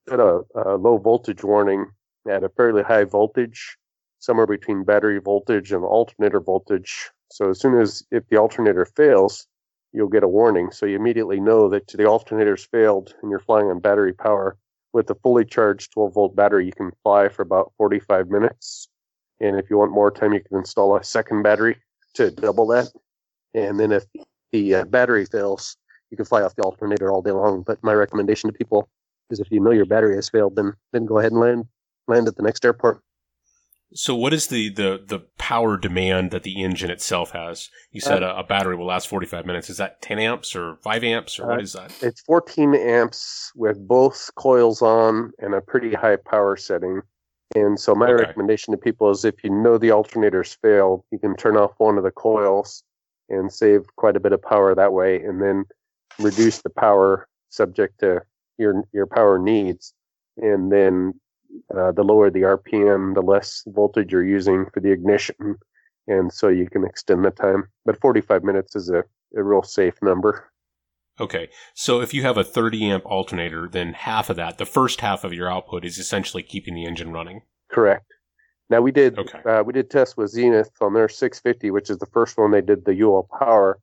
[0.10, 1.86] set a, a low voltage warning
[2.30, 3.78] at a fairly high voltage,
[4.20, 7.12] somewhere between battery voltage and alternator voltage.
[7.32, 9.48] So as soon as if the alternator fails,
[9.94, 10.72] you'll get a warning.
[10.72, 14.58] So you immediately know that the alternator's failed and you're flying on battery power.
[14.92, 18.90] With a fully charged 12 volt battery, you can fly for about 45 minutes.
[19.40, 21.78] And if you want more time, you can install a second battery
[22.16, 22.92] to double that.
[23.54, 24.06] And then if
[24.52, 25.78] the uh, battery fails,
[26.12, 27.64] you can fly off the alternator all day long.
[27.64, 28.88] But my recommendation to people
[29.32, 31.66] is if you know your battery has failed, then then go ahead and land
[32.08, 33.02] land at the next airport.
[33.96, 37.70] So, what is the, the, the power demand that the engine itself has?
[37.92, 39.70] You said uh, a, a, battery will last 45 minutes.
[39.70, 41.94] Is that 10 amps or 5 amps, or uh, what is that?
[42.02, 47.02] It's 14 amps with both coils on and a pretty high power setting.
[47.56, 48.24] And so, my okay.
[48.24, 51.98] recommendation to people is if you know the alternators failed, you can turn off one
[51.98, 52.84] of the coils
[53.30, 55.66] and save quite a bit of power that way, and then
[56.20, 58.22] reduce the power subject to
[58.58, 59.94] your your power needs,
[60.38, 61.14] and then
[61.76, 65.56] uh, the lower the RPM, the less voltage you're using for the ignition,
[66.08, 67.66] and so you can extend the time.
[67.86, 69.04] But 45 minutes is a,
[69.36, 70.52] a real safe number.
[71.20, 75.02] Okay, so if you have a 30 amp alternator, then half of that, the first
[75.02, 77.42] half of your output, is essentially keeping the engine running.
[77.70, 78.12] Correct.
[78.70, 79.40] Now we did okay.
[79.48, 82.62] uh, we did tests with Zenith on their 650, which is the first one they
[82.62, 83.78] did the UL power.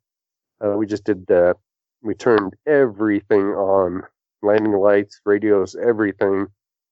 [0.64, 1.54] Uh, we just did uh,
[2.02, 4.02] we turned everything on
[4.42, 6.48] landing lights, radios, everything,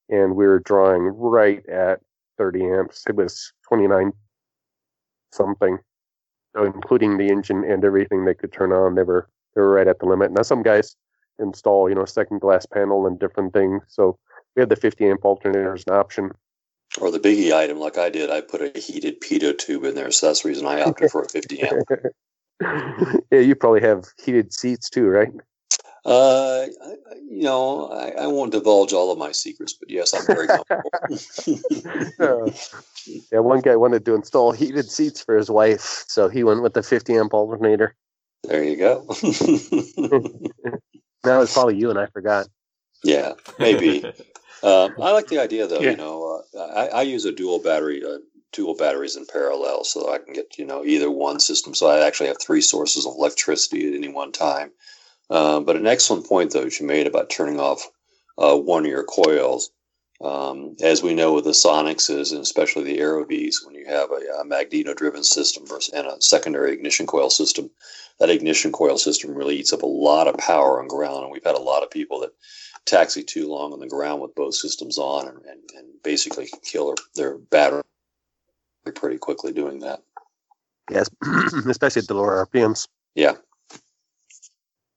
[0.08, 2.00] and we were drawing right at
[2.38, 3.04] 30 amps.
[3.08, 4.12] It was 29
[5.32, 5.78] something,
[6.54, 8.94] so including the engine and everything they could turn on.
[8.94, 10.32] They were they were right at the limit.
[10.32, 10.96] Now some guys
[11.38, 14.18] install you know second glass panel and different things, so
[14.56, 16.30] we had the 50 amp alternator as an option.
[17.00, 20.10] Or the biggie item, like I did, I put a heated pitot tube in there,
[20.10, 21.88] so that's the reason I opted for a 50 amp.
[23.30, 25.28] yeah, you probably have heated seats too, right?
[26.08, 26.66] Uh,
[27.28, 30.46] you know, I, I, won't divulge all of my secrets, but yes, I'm very
[32.18, 32.54] comfortable.
[33.30, 36.72] yeah, one guy wanted to install heated seats for his wife, so he went with
[36.72, 37.94] the 50 amp alternator.
[38.44, 39.04] There you go.
[39.10, 40.80] that
[41.24, 42.46] was probably you, and I forgot.
[43.04, 44.02] Yeah, maybe.
[44.62, 45.80] um, I like the idea, though.
[45.80, 45.90] Yeah.
[45.90, 48.16] You know, uh, I, I, use a dual battery, uh,
[48.52, 51.74] dual batteries in parallel, so I can get you know either one system.
[51.74, 54.70] So I actually have three sources of electricity at any one time.
[55.30, 57.86] Uh, but an excellent point, though, you made about turning off
[58.38, 59.70] uh, one of your coils.
[60.20, 64.40] Um, as we know with the Sonexes and especially the AeroVees, when you have a,
[64.40, 67.70] a magneto-driven system versus and a secondary ignition coil system,
[68.18, 71.22] that ignition coil system really eats up a lot of power on ground.
[71.22, 72.32] And we've had a lot of people that
[72.84, 76.86] taxi too long on the ground with both systems on and, and, and basically kill
[76.86, 77.82] their, their battery
[78.94, 80.02] pretty quickly doing that.
[80.90, 81.10] Yes,
[81.68, 82.88] especially at the lower RPMs.
[83.14, 83.34] Yeah,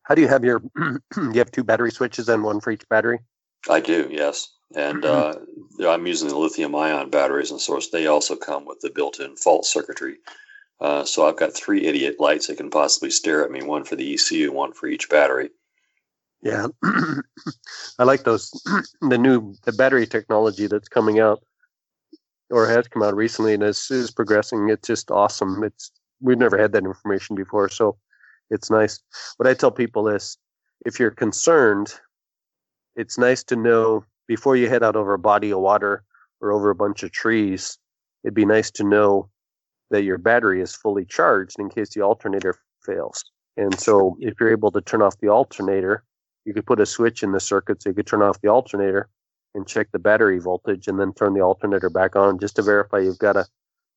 [0.04, 0.62] how do you have your?
[0.78, 3.20] you have two battery switches and one for each battery.
[3.70, 5.36] I do, yes, and uh,
[5.86, 10.18] I'm using the lithium-ion batteries, and source they also come with the built-in fault circuitry.
[10.80, 13.96] Uh, so I've got three idiot lights that can possibly stare at me, one for
[13.96, 15.50] the ECU, one for each battery.
[16.42, 18.50] Yeah, I like those.
[19.02, 21.44] the new the battery technology that's coming out
[22.50, 24.70] or has come out recently and is, is progressing.
[24.70, 25.64] It's just awesome.
[25.64, 27.98] It's we've never had that information before, so
[28.52, 29.00] it's nice.
[29.38, 30.38] What I tell people is
[30.86, 31.94] if you're concerned,
[32.96, 36.04] it's nice to know before you head out over a body of water
[36.42, 37.78] or over a bunch of trees,
[38.24, 39.30] it'd be nice to know
[39.90, 43.24] that your battery is fully charged in case the alternator fails.
[43.58, 46.04] And so if you're able to turn off the alternator,
[46.46, 49.10] you could put a switch in the circuit so you could turn off the alternator
[49.54, 53.00] and check the battery voltage and then turn the alternator back on just to verify
[53.00, 53.46] you've got a,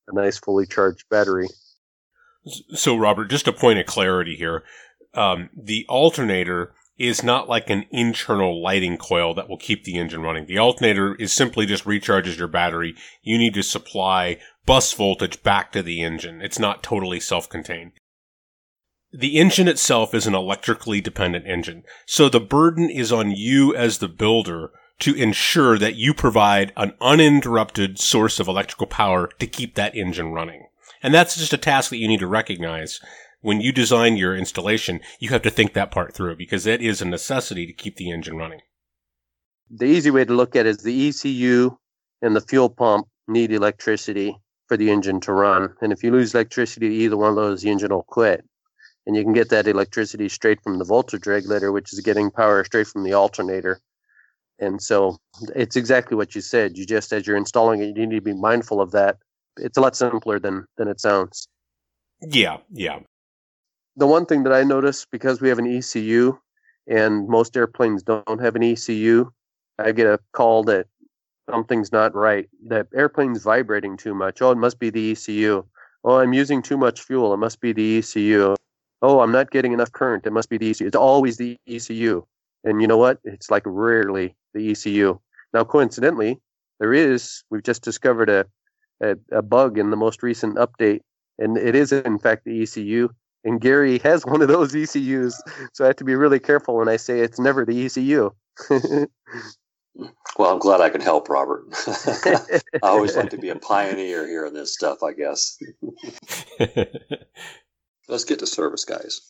[0.09, 1.49] a nice fully charged battery.
[2.74, 4.62] So, Robert, just a point of clarity here.
[5.14, 10.22] Um, the alternator is not like an internal lighting coil that will keep the engine
[10.22, 10.47] running.
[10.47, 12.95] The alternator is simply just recharges your battery.
[13.22, 16.40] You need to supply bus voltage back to the engine.
[16.40, 17.92] It's not totally self-contained.
[19.12, 21.84] The engine itself is an electrically dependent engine.
[22.07, 24.70] So the burden is on you as the builder
[25.01, 30.32] to ensure that you provide an uninterrupted source of electrical power to keep that engine
[30.32, 30.66] running.
[31.05, 32.99] And that's just a task that you need to recognize
[33.43, 37.03] when you design your installation, you have to think that part through because that is
[37.03, 38.63] a necessity to keep the engine running.
[39.71, 41.77] The easy way to look at it is the ECU
[42.23, 44.35] and the fuel pump need electricity
[44.67, 45.75] for the engine to run.
[45.83, 48.43] And if you lose electricity to either one of those, the engine will quit.
[49.07, 52.65] And you can get that electricity straight from the voltage regulator, which is getting power
[52.65, 53.79] straight from the alternator.
[54.59, 55.19] And so
[55.55, 56.79] it's exactly what you said.
[56.79, 59.19] You just, as you're installing it, you need to be mindful of that.
[59.57, 61.49] It's a lot simpler than, than it sounds.
[62.21, 63.01] Yeah, yeah
[63.97, 66.39] the one thing that I notice because we have an ECU
[66.87, 69.31] and most airplanes don't have an ECU,
[69.79, 70.87] I get a call that
[71.49, 72.49] something's not right.
[72.67, 74.43] That airplane's vibrating too much.
[74.43, 75.65] Oh, it must be the ECU.
[76.03, 77.33] Oh, I'm using too much fuel.
[77.33, 78.57] It must be the ECU.
[79.03, 80.27] Oh, I'm not getting enough current.
[80.27, 80.87] It must be the ECU.
[80.87, 82.25] It's always the ECU.
[82.65, 83.21] And you know what?
[83.25, 85.19] It's like rarely the ECU.
[85.53, 86.41] Now, coincidentally,
[86.81, 88.47] there is, we've just discovered a,
[89.11, 91.01] a, a bug in the most recent update,
[91.39, 93.09] and it is, in fact, the ECU
[93.45, 95.41] and Gary has one of those ECUs,
[95.73, 98.31] so I have to be really careful when I say it's never the ECU.
[98.71, 101.65] well, I'm glad I can help, Robert.
[101.87, 105.59] I always like to be a pioneer here in this stuff, I guess.
[108.09, 109.21] Let's get to service, guys.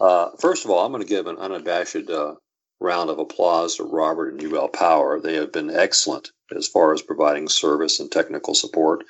[0.00, 2.34] Uh, first of all, I'm going to give an unabashed uh,
[2.80, 5.20] round of applause to Robert and UL Power.
[5.20, 9.04] They have been excellent as far as providing service and technical support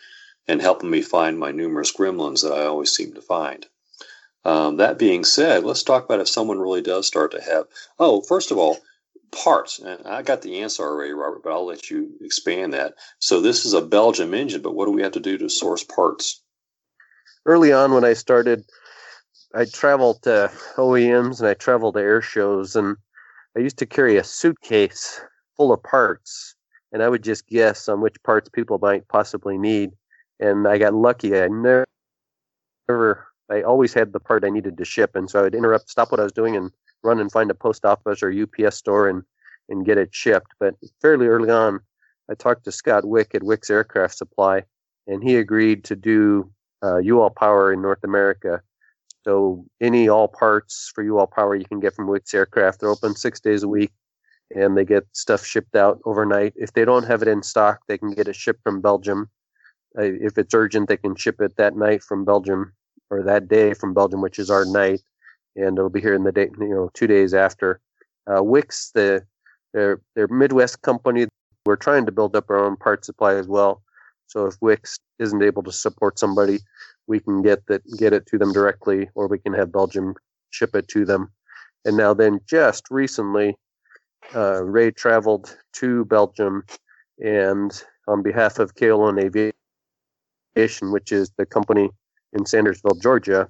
[0.47, 3.67] and helping me find my numerous gremlins that I always seem to find.
[4.45, 7.67] Um, that being said, let's talk about if someone really does start to have.
[7.99, 8.79] Oh, first of all,
[9.33, 9.79] parts.
[9.79, 12.95] And I got the answer already, Robert, but I'll let you expand that.
[13.19, 15.83] So this is a Belgium engine, but what do we have to do to source
[15.83, 16.43] parts?
[17.47, 18.65] Early on, when I started,
[19.55, 22.97] I traveled to OEMs and I traveled to air shows, and
[23.57, 25.21] I used to carry a suitcase
[25.57, 26.57] full of parts,
[26.93, 29.93] and I would just guess on which parts people might possibly need.
[30.41, 31.39] And I got lucky.
[31.39, 31.87] I never,
[33.51, 36.11] I always had the part I needed to ship, and so I would interrupt, stop
[36.11, 36.71] what I was doing, and
[37.05, 39.23] run and find a post office or UPS store and
[39.69, 40.53] and get it shipped.
[40.59, 41.81] But fairly early on,
[42.31, 44.65] I talked to Scott Wick at Wick's Aircraft Supply,
[45.07, 46.51] and he agreed to do
[46.83, 48.63] uh, UL Power in North America.
[49.25, 52.81] So any all parts for UL Power you can get from Wicks Aircraft.
[52.81, 53.93] They're open six days a week,
[54.55, 56.53] and they get stuff shipped out overnight.
[56.57, 59.31] If they don't have it in stock, they can get it shipped from Belgium.
[59.99, 62.75] Uh, if it's urgent, they can ship it that night from Belgium
[63.11, 65.01] or that day from Belgium, which is our night,
[65.57, 67.81] and it'll be here in the day, you know, two days after.
[68.27, 69.25] Uh, Wicks, the
[69.73, 71.27] their their Midwest company,
[71.65, 73.83] we're trying to build up our own part supply as well.
[74.35, 76.59] So if Wicks isn't able to support somebody,
[77.07, 80.15] we can get that get it to them directly, or we can have Belgium
[80.51, 81.33] ship it to them.
[81.85, 83.57] And now then, just recently,
[84.35, 86.65] uh, Ray traveled to Belgium,
[87.23, 87.71] and
[88.09, 89.23] on behalf of KLON
[90.57, 91.91] Aviation, which is the company
[92.33, 93.49] in Sandersville, Georgia.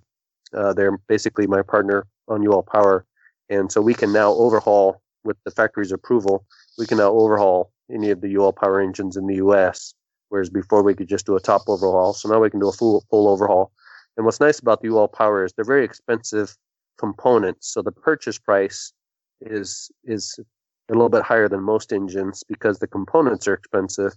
[0.52, 3.06] Uh, they're basically my partner on UL Power,
[3.48, 6.44] and so we can now overhaul with the factory's approval.
[6.76, 9.94] We can now overhaul any of the UL Power engines in the U.S.
[10.34, 12.72] Whereas before we could just do a top overhaul, so now we can do a
[12.72, 13.70] full full overhaul.
[14.16, 16.56] And what's nice about the UL Power is they're very expensive
[16.98, 18.92] components, so the purchase price
[19.40, 20.40] is is
[20.88, 24.12] a little bit higher than most engines because the components are expensive.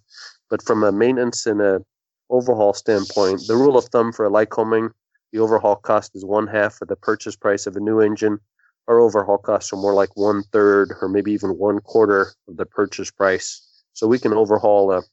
[0.49, 1.85] But from a maintenance and a
[2.31, 4.89] overhaul standpoint, the rule of thumb for a Lycoming,
[5.31, 8.39] the overhaul cost is one half of the purchase price of a new engine.
[8.87, 12.65] Our overhaul costs are more like one third or maybe even one quarter of the
[12.65, 13.83] purchase price.
[13.93, 15.03] So we can overhaul a,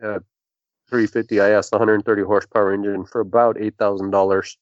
[0.00, 0.20] a
[0.88, 4.56] 350 IS, 130 horsepower engine for about $8,000.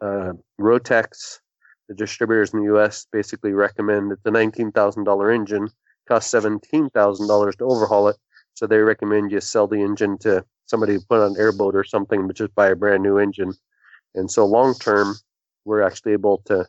[0.00, 1.40] Uh, Rotax,
[1.88, 3.06] the distributors in the U.S.
[3.12, 5.68] basically recommend that the $19,000 engine
[6.08, 8.16] costs $17,000 to overhaul it.
[8.54, 11.84] So they recommend you sell the engine to somebody who put on an airboat or
[11.84, 13.52] something, but just buy a brand new engine.
[14.14, 15.14] And so long term,
[15.64, 16.66] we're actually able to,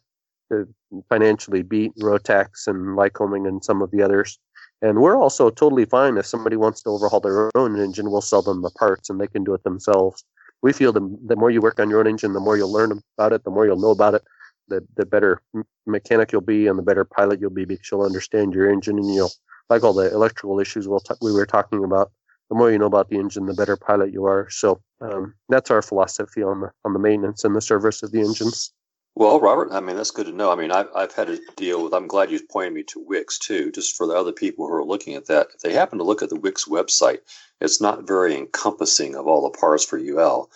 [0.51, 0.67] to
[1.09, 4.39] financially beat Rotax and Lycoming and some of the others.
[4.81, 8.41] And we're also totally fine if somebody wants to overhaul their own engine, we'll sell
[8.41, 10.23] them the parts and they can do it themselves.
[10.63, 12.91] We feel the, the more you work on your own engine, the more you'll learn
[13.17, 14.23] about it, the more you'll know about it,
[14.67, 15.41] the, the better
[15.85, 19.13] mechanic you'll be and the better pilot you'll be because you'll understand your engine and
[19.13, 19.31] you'll,
[19.69, 22.11] like all the electrical issues we'll t- we were talking about,
[22.49, 24.49] the more you know about the engine, the better pilot you are.
[24.49, 28.19] So um, that's our philosophy on the on the maintenance and the service of the
[28.19, 28.73] engines.
[29.15, 30.51] Well, Robert, I mean, that's good to know.
[30.51, 33.37] I mean, I've, I've had to deal with, I'm glad you pointed me to Wicks
[33.37, 35.47] too, just for the other people who are looking at that.
[35.53, 37.19] If they happen to look at the Wicks website,
[37.59, 40.49] it's not very encompassing of all the parts for UL.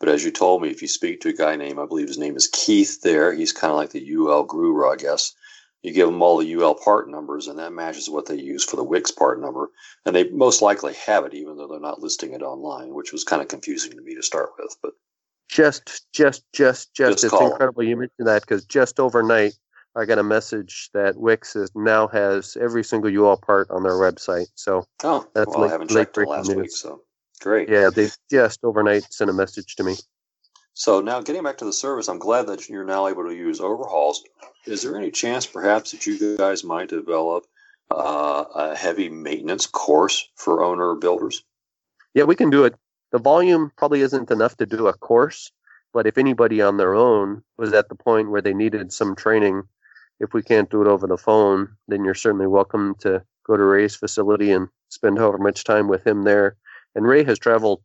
[0.00, 2.18] But as you told me, if you speak to a guy named, I believe his
[2.18, 5.32] name is Keith there, he's kind of like the UL guru, I guess.
[5.82, 8.76] You give them all the UL part numbers, and that matches what they use for
[8.76, 9.70] the Wicks part number.
[10.04, 13.24] And they most likely have it, even though they're not listing it online, which was
[13.24, 14.76] kind of confusing to me to start with.
[14.82, 14.92] But
[15.50, 16.94] just, just, just, just.
[16.94, 19.54] just it's incredible you mentioned that because just overnight,
[19.96, 23.94] I got a message that Wicks is, now has every single UL part on their
[23.94, 24.46] website.
[24.54, 26.56] So oh, that's well, late, I haven't checked last news.
[26.56, 27.02] week, so
[27.40, 27.68] great.
[27.68, 29.96] Yeah, they just overnight sent a message to me.
[30.74, 33.60] So now, getting back to the service, I'm glad that you're now able to use
[33.60, 34.22] overhauls.
[34.66, 37.44] Is there any chance, perhaps, that you guys might develop
[37.90, 41.42] uh, a heavy maintenance course for owner builders?
[42.14, 42.74] Yeah, we can do it
[43.12, 45.50] the volume probably isn't enough to do a course,
[45.92, 49.62] but if anybody on their own was at the point where they needed some training,
[50.20, 53.64] if we can't do it over the phone, then you're certainly welcome to go to
[53.64, 56.56] Ray's facility and spend however much time with him there.
[56.94, 57.82] And Ray has traveled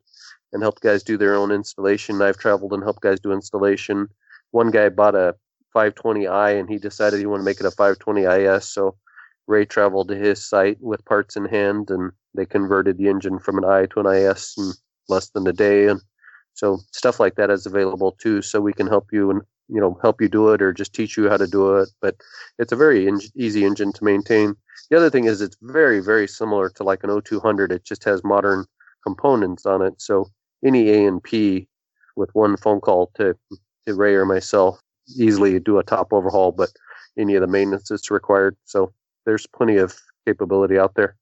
[0.52, 2.22] and helped guys do their own installation.
[2.22, 4.08] I've traveled and helped guys do installation.
[4.52, 5.34] One guy bought a
[5.74, 8.62] 520i and he decided he wanted to make it a 520is.
[8.64, 8.96] So
[9.46, 13.58] Ray traveled to his site with parts in hand and they converted the engine from
[13.58, 14.74] an i to an is and
[15.08, 15.88] less than a day.
[15.88, 16.00] And
[16.54, 18.42] so stuff like that is available too.
[18.42, 21.16] So we can help you and, you know, help you do it or just teach
[21.16, 21.88] you how to do it.
[22.00, 22.16] But
[22.58, 24.54] it's a very in- easy engine to maintain.
[24.90, 27.72] The other thing is it's very, very similar to like an O200.
[27.72, 28.66] It just has modern
[29.02, 30.00] components on it.
[30.00, 30.28] So
[30.64, 31.68] any A and P
[32.16, 33.36] with one phone call to,
[33.86, 34.80] to Ray or myself
[35.18, 36.70] easily do a top overhaul, but
[37.18, 38.56] any of the maintenance that's required.
[38.64, 38.92] So
[39.24, 39.94] there's plenty of
[40.26, 41.16] capability out there.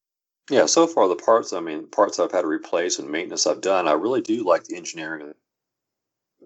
[0.50, 3.62] Yeah, so far the parts, I mean, parts I've had to replace and maintenance I've
[3.62, 5.34] done, I really do like the engineering of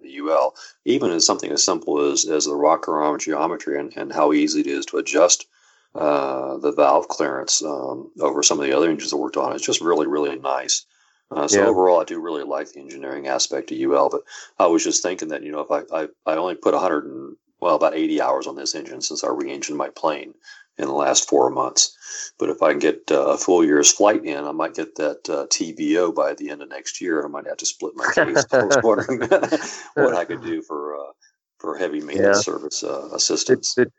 [0.03, 4.13] the UL, even in something as simple as, as the rocker arm geometry and, and
[4.13, 5.47] how easy it is to adjust
[5.95, 9.55] uh, the valve clearance um, over some of the other engines I worked on.
[9.55, 10.87] It's just really, really nice.
[11.31, 11.67] Uh, so yeah.
[11.67, 14.09] overall, I do really like the engineering aspect of UL.
[14.09, 14.23] But
[14.59, 17.37] I was just thinking that you know if I I, I only put 100 and
[17.61, 20.35] well about 80 hours on this engine since I re-engined my plane,
[20.79, 21.97] in the last four months.
[22.39, 25.29] But if I can get uh, a full year's flight in, I might get that
[25.29, 27.25] uh, TBO by the end of next year.
[27.25, 28.47] I might have to split my case.
[28.53, 29.21] I was wondering
[29.95, 31.13] what I could do for uh,
[31.59, 32.55] for heavy maintenance yeah.
[32.55, 33.75] service uh, assistance.
[33.75, 33.91] The,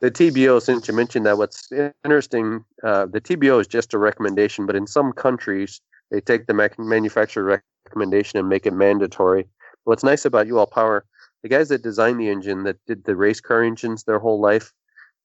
[0.00, 1.70] the, the, TBO, since you mentioned that, what's
[2.04, 5.80] interesting, uh, the TBO is just a recommendation, but in some countries
[6.12, 9.48] they take the manufacturer recommendation and make it mandatory.
[9.84, 11.04] What's nice about UL Power,
[11.42, 14.72] the guys that designed the engine, that did the race car engines their whole life,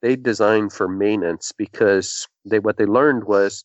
[0.02, 3.64] they designed for maintenance because they what they learned was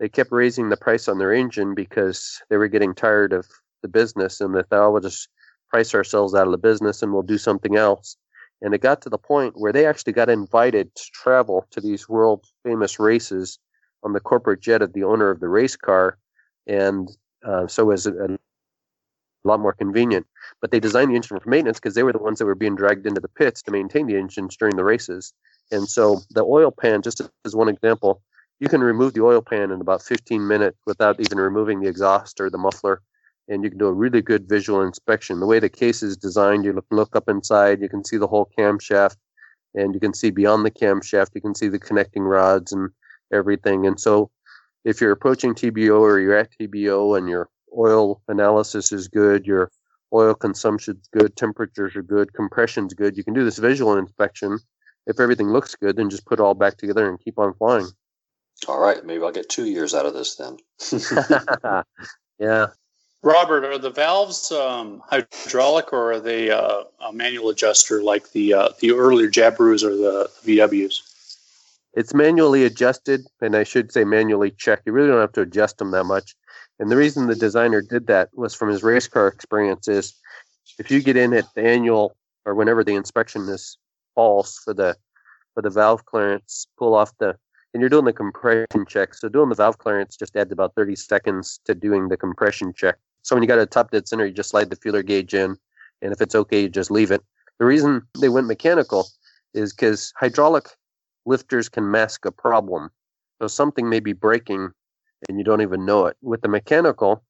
[0.00, 3.46] they kept raising the price on their engine because they were getting tired of
[3.82, 5.28] the business and they thought, oh, we'll just
[5.68, 8.16] price ourselves out of the business and we'll do something else.
[8.62, 12.08] And it got to the point where they actually got invited to travel to these
[12.08, 13.58] world famous races
[14.02, 16.18] on the corporate jet of the owner of the race car.
[16.66, 17.08] And
[17.44, 18.06] uh, so it was
[19.44, 20.26] a, lot more convenient.
[20.60, 22.76] But they designed the engine for maintenance because they were the ones that were being
[22.76, 25.32] dragged into the pits to maintain the engines during the races.
[25.70, 28.22] And so the oil pan, just as one example,
[28.60, 32.40] you can remove the oil pan in about 15 minutes without even removing the exhaust
[32.40, 33.02] or the muffler.
[33.48, 35.40] And you can do a really good visual inspection.
[35.40, 38.28] The way the case is designed, you look, look up inside, you can see the
[38.28, 39.16] whole camshaft,
[39.74, 42.90] and you can see beyond the camshaft, you can see the connecting rods and
[43.32, 43.86] everything.
[43.86, 44.30] And so
[44.84, 49.70] if you're approaching TBO or you're at TBO and your oil analysis is good, your
[50.12, 54.58] oil consumption's good, temperatures are good, compression's good, you can do this visual inspection
[55.06, 57.88] if everything looks good, then just put it all back together and keep on flying.
[58.68, 60.56] All right, maybe I'll get two years out of this then.
[62.38, 62.66] yeah.
[63.24, 68.54] Robert, are the valves um, hydraulic or are they uh, a manual adjuster like the
[68.54, 71.08] uh, the earlier Jabiru's or the VWs?
[71.94, 74.86] It's manually adjusted, and I should say manually checked.
[74.86, 76.34] You really don't have to adjust them that much.
[76.82, 80.18] And the reason the designer did that was from his race car experiences.
[80.80, 83.78] If you get in at the annual or whenever the inspection is
[84.16, 84.96] false for the
[85.54, 87.36] for the valve clearance, pull off the
[87.72, 89.14] and you're doing the compression check.
[89.14, 92.96] So doing the valve clearance just adds about 30 seconds to doing the compression check.
[93.22, 95.56] So when you got a top dead center, you just slide the feeler gauge in,
[96.02, 97.22] and if it's okay, you just leave it.
[97.60, 99.06] The reason they went mechanical
[99.54, 100.70] is because hydraulic
[101.26, 102.90] lifters can mask a problem.
[103.40, 104.72] So something may be breaking
[105.28, 106.16] and you don't even know it.
[106.22, 107.22] With the mechanical,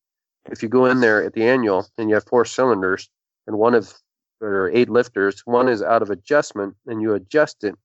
[0.51, 3.09] if you go in there at the annual and you have four cylinders
[3.47, 3.95] and one of
[4.43, 5.41] or eight lifters.
[5.45, 7.77] One is out of adjustment, and you adjust it,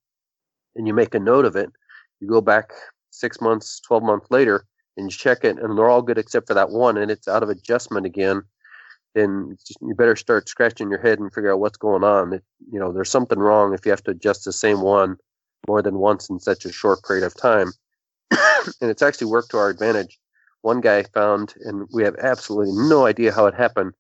[0.76, 1.72] and you make a note of it.
[2.20, 2.72] You go back
[3.12, 4.66] six months, twelve months later,
[4.98, 7.44] and you check it, and they're all good except for that one, and it's out
[7.44, 8.42] of adjustment again.
[9.16, 12.34] then you better start scratching your head and figure out what's going on.
[12.34, 15.18] It, you know, there's something wrong if you have to adjust the same one
[15.68, 17.72] more than once in such a short period of time.
[18.32, 20.18] And it's actually worked to our advantage.
[20.62, 23.94] One guy found, and we have absolutely no idea how it happened,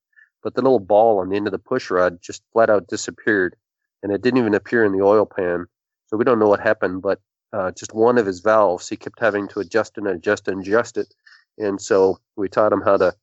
[0.43, 3.55] but the little ball on the end of the push rod just flat out disappeared,
[4.03, 5.65] and it didn't even appear in the oil pan.
[6.07, 7.19] So we don't know what happened, but
[7.53, 10.97] uh, just one of his valves, he kept having to adjust and adjust and adjust
[10.97, 11.13] it.
[11.57, 13.15] And so we taught him how to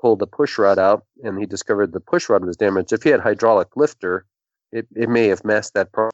[0.00, 2.92] pull the push rod out, and he discovered the push rod was damaged.
[2.92, 4.26] If he had hydraulic lifter,
[4.72, 6.12] it, it may have masked that problem,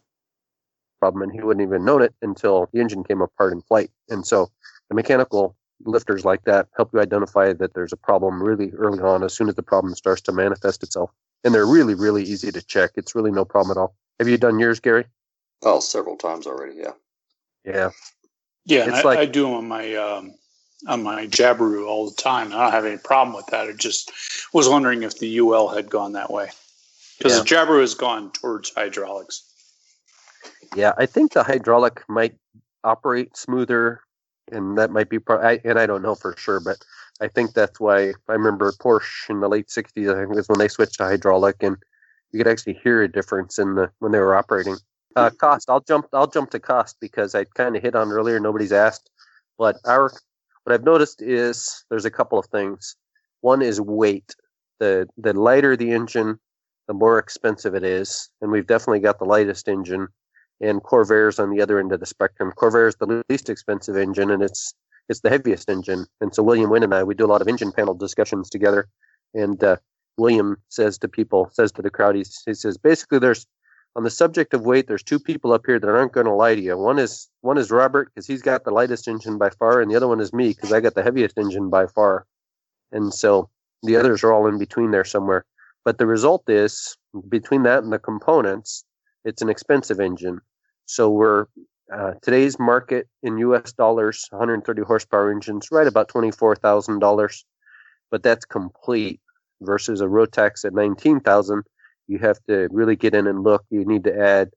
[1.03, 3.91] and he wouldn't even known it until the engine came apart in flight.
[4.09, 4.51] And so
[4.89, 9.23] the mechanical lifters like that help you identify that there's a problem really early on
[9.23, 11.11] as soon as the problem starts to manifest itself.
[11.43, 12.91] And they're really, really easy to check.
[12.97, 13.95] It's really no problem at all.
[14.19, 15.07] Have you done yours, Gary?
[15.63, 16.77] Oh, several times already.
[16.77, 16.93] Yeah.
[17.65, 17.91] Yeah.
[18.67, 20.35] Yeah, it's I, like, I do them on my um,
[20.87, 22.49] on my Jabiru all the time.
[22.49, 23.69] I don't have any problem with that.
[23.69, 24.13] I just
[24.53, 26.51] was wondering if the UL had gone that way
[27.19, 27.43] because yeah.
[27.43, 29.50] the Jabiru has gone towards hydraulics.
[30.75, 32.37] Yeah, I think the hydraulic might
[32.85, 34.01] operate smoother,
[34.53, 35.19] and that might be.
[35.19, 36.79] Pro- I, and I don't know for sure, but
[37.21, 40.15] I think that's why I remember Porsche in the late '60s.
[40.15, 41.77] I think was when they switched to hydraulic, and
[42.33, 44.77] you could actually hear a difference in the when they were operating.
[45.17, 45.69] Uh, cost.
[45.69, 46.07] I'll jump.
[46.13, 48.39] I'll jump to cost because I kind of hit on earlier.
[48.39, 49.11] Nobody's asked,
[49.59, 50.13] but our
[50.65, 52.95] what I've noticed is there's a couple of things.
[53.41, 54.37] One is weight.
[54.79, 56.39] The the lighter the engine,
[56.87, 60.09] the more expensive it is, and we've definitely got the lightest engine.
[60.61, 62.53] And Corvair's on the other end of the spectrum.
[62.57, 64.75] Corvair's the least expensive engine, and it's
[65.09, 66.07] it's the heaviest engine.
[66.21, 68.89] And so William Wynne and I we do a lot of engine panel discussions together.
[69.35, 69.77] And uh,
[70.17, 73.47] William says to people, says to the crowd, he, he says basically there's
[73.97, 76.55] on the subject of weight, there's two people up here that aren't going to lie
[76.55, 76.77] to you.
[76.77, 79.97] One is one is Robert because he's got the lightest engine by far, and the
[79.97, 82.27] other one is me because I got the heaviest engine by far.
[82.93, 83.51] And so
[83.83, 85.45] the others are all in between there somewhere.
[85.85, 86.97] But the result is
[87.29, 88.85] between that and the components,
[89.25, 90.41] it's an expensive engine.
[90.87, 91.47] So we're
[91.93, 93.73] uh, today's market in U.S.
[93.73, 97.45] dollars, 130 horsepower engines, right about twenty-four thousand dollars,
[98.11, 99.21] but that's complete
[99.61, 101.65] versus a Rotax at nineteen thousand
[102.11, 103.65] you have to really get in and look.
[103.71, 104.51] You need to add,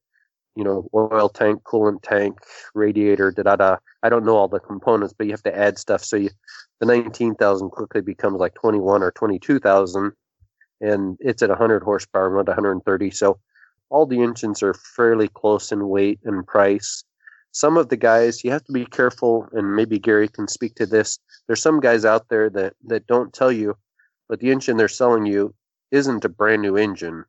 [0.56, 2.40] you know, oil tank, coolant tank,
[2.74, 3.78] radiator, da da da.
[4.02, 6.04] I don't know all the components, but you have to add stuff.
[6.04, 6.32] So you,
[6.80, 10.14] the 19,000 quickly becomes like 21 or 22,000,
[10.82, 13.12] and it's at 100 horsepower, not 130.
[13.12, 13.40] So
[13.94, 17.04] all the engines are fairly close in weight and price.
[17.52, 20.88] Some of the guys, you have to be careful, and maybe Gary can speak to
[20.88, 21.20] this.
[21.46, 23.78] There's some guys out there that, that don't tell you,
[24.28, 25.54] but the engine they're selling you
[25.92, 27.24] isn't a brand new engine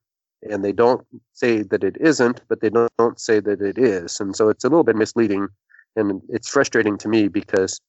[0.51, 4.21] and they don't say that it isn't, but they don't, don't say that it is,
[4.21, 5.49] and so it's a little bit misleading,
[5.97, 7.81] and it's frustrating to me because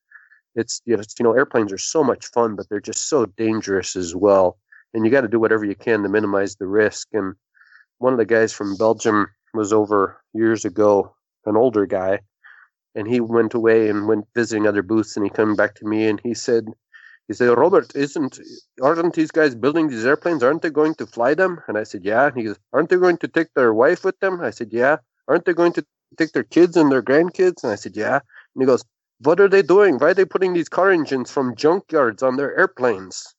[0.56, 3.96] it's you know, you know airplanes are so much fun, but they're just so dangerous
[3.96, 4.58] as well,
[4.94, 7.08] and you got to do whatever you can to minimize the risk.
[7.14, 7.36] And
[7.98, 11.16] one of the guys from Belgium was over years ago,
[11.46, 12.20] an older guy,
[12.94, 16.08] and he went away and went visiting other booths, and he came back to me
[16.08, 16.66] and he said
[17.28, 18.40] he said, Robert, isn't
[18.82, 20.44] aren't these guys building these airplanes?
[20.44, 21.60] Aren't they going to fly them?
[21.68, 22.28] And I said, Yeah.
[22.28, 24.42] And he goes, Aren't they going to take their wife with them?
[24.42, 24.98] I said, Yeah.
[25.28, 25.86] Aren't they going to
[26.18, 27.64] take their kids and their grandkids?
[27.64, 28.16] And I said, Yeah.
[28.18, 28.84] And he goes,
[29.22, 29.98] What are they doing?
[29.98, 33.34] Why are they putting these car engines from junkyards on their airplanes?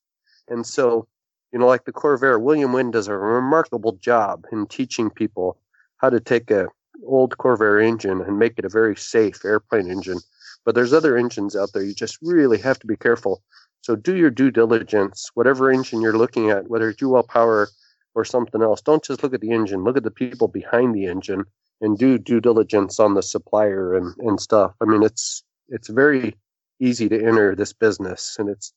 [0.48, 1.06] And so,
[1.52, 5.58] you know, like the Corvair, William Wynne does a remarkable job in teaching people
[5.98, 6.68] how to take a
[7.04, 10.18] old Corvair engine and make it a very safe airplane engine.
[10.64, 11.82] But there's other engines out there.
[11.82, 13.42] You just really have to be careful
[13.86, 17.68] so do your due diligence, whatever engine you're looking at, whether it's UL Power
[18.16, 18.82] or something else.
[18.82, 21.44] Don't just look at the engine, look at the people behind the engine
[21.80, 24.74] and do due diligence on the supplier and, and stuff.
[24.80, 26.34] I mean, it's it's very
[26.80, 28.72] easy to enter this business and it's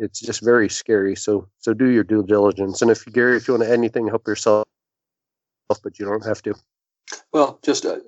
[0.00, 1.14] it's just very scary.
[1.14, 2.82] So so do your due diligence.
[2.82, 4.66] And if Gary, if you want to add anything, help yourself,
[5.68, 6.54] but you don't have to.
[7.32, 7.98] Well, just uh,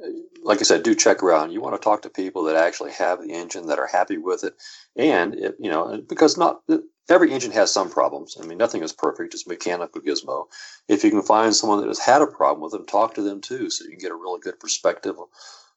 [0.42, 1.52] like I said, do check around.
[1.52, 4.44] You want to talk to people that actually have the engine that are happy with
[4.44, 4.54] it,
[4.96, 6.62] and it, you know because not
[7.08, 8.36] every engine has some problems.
[8.40, 10.46] I mean, nothing is perfect; it's mechanical gizmo.
[10.88, 13.40] If you can find someone that has had a problem with them, talk to them
[13.40, 15.16] too, so you can get a really good perspective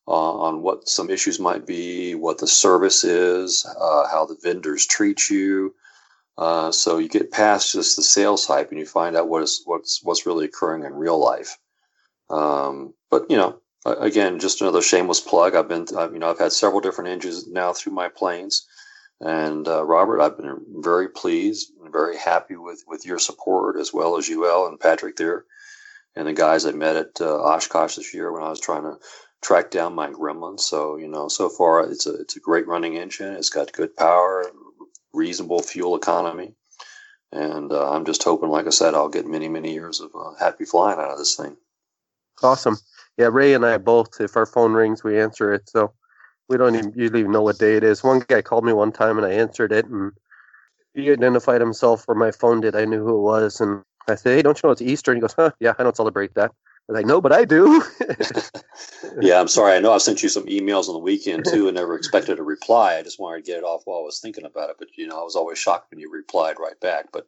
[0.07, 4.86] uh, on what some issues might be, what the service is, uh, how the vendors
[4.86, 5.74] treat you.
[6.38, 9.62] Uh, so you get past just the sales hype and you find out what is
[9.66, 11.58] what's what's really occurring in real life.
[12.30, 15.56] Um, but you know, again, just another shameless plug.
[15.56, 18.68] I've been, you know, I've had several different engines now through my planes,
[19.22, 23.94] and uh, Robert, I've been very pleased and very happy with with your support as
[23.94, 25.46] well as UL and Patrick there,
[26.16, 28.98] and the guys I met at uh, Oshkosh this year when I was trying to
[29.42, 30.60] track down my Gremlin.
[30.60, 33.36] So you know, so far it's a it's a great running engine.
[33.36, 34.44] It's got good power,
[35.16, 36.53] reasonable fuel economy.
[37.34, 40.36] and uh, I'm just hoping, like I said, I'll get many, many years of uh,
[40.39, 41.57] happy flying out of this thing.
[42.43, 42.78] Awesome.
[43.18, 45.70] Yeah, Ray and I both, if our phone rings, we answer it.
[45.70, 45.93] So
[46.49, 48.03] we don't even usually even know what day it is.
[48.03, 50.13] One guy called me one time and I answered it and
[50.95, 52.76] he identified himself where my phone did.
[52.76, 53.61] I knew who it was.
[53.61, 55.11] And I said, Hey, don't you know it's Easter?
[55.11, 56.51] And he goes, Huh, yeah, I don't celebrate that.
[56.88, 57.84] I was like, No, but I do.
[59.22, 59.74] yeah, I'm sorry.
[59.74, 62.44] I know I sent you some emails on the weekend too and never expected a
[62.44, 62.98] reply.
[62.98, 64.76] I just wanted to get it off while I was thinking about it.
[64.78, 67.08] But, you know, I was always shocked when you replied right back.
[67.12, 67.28] But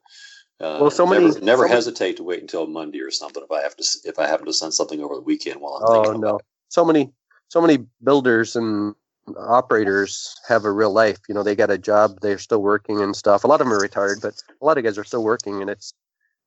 [0.60, 3.44] uh, well, so many, never, never so hesitate many, to wait until Monday or something
[3.44, 5.84] if I have to if I happen to send something over the weekend while I'm
[5.86, 6.38] oh, thinking no.
[6.38, 6.46] it.
[6.70, 7.12] So many
[7.50, 8.96] so many builders and
[9.38, 11.20] operators have a real life.
[11.28, 13.44] You know, they got a job, they're still working and stuff.
[13.44, 15.70] A lot of them are retired, but a lot of guys are still working, and
[15.70, 15.94] it's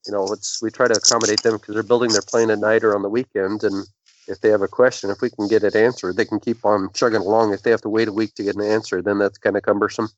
[0.06, 2.84] you know, it's we try to accommodate them because they're building their plane at night
[2.84, 3.86] or on the weekend, and
[4.28, 6.90] if they have a question, if we can get it answered, they can keep on
[6.92, 7.52] chugging along.
[7.52, 9.62] If they have to wait a week to get an answer, then that's kind of
[9.62, 10.08] cumbersome.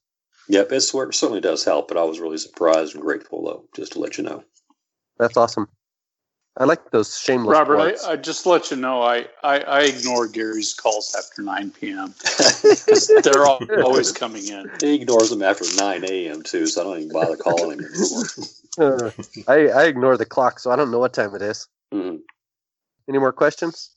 [0.48, 4.00] Yep, it certainly does help, but I was really surprised and grateful, though, just to
[4.00, 4.44] let you know.
[5.18, 5.68] That's awesome.
[6.58, 7.54] I like those shameless.
[7.54, 11.70] Robert, I, I, just let you know I, I, I ignore Gary's calls after 9
[11.70, 12.14] p.m.
[13.22, 14.70] they're all, always coming in.
[14.80, 16.42] He ignores them after 9 a.m.
[16.42, 18.24] too, so I don't even bother calling him anymore.
[18.78, 19.10] uh,
[19.48, 21.68] I, I ignore the clock, so I don't know what time it is.
[21.92, 22.16] Mm-hmm.
[23.08, 23.90] Any more questions?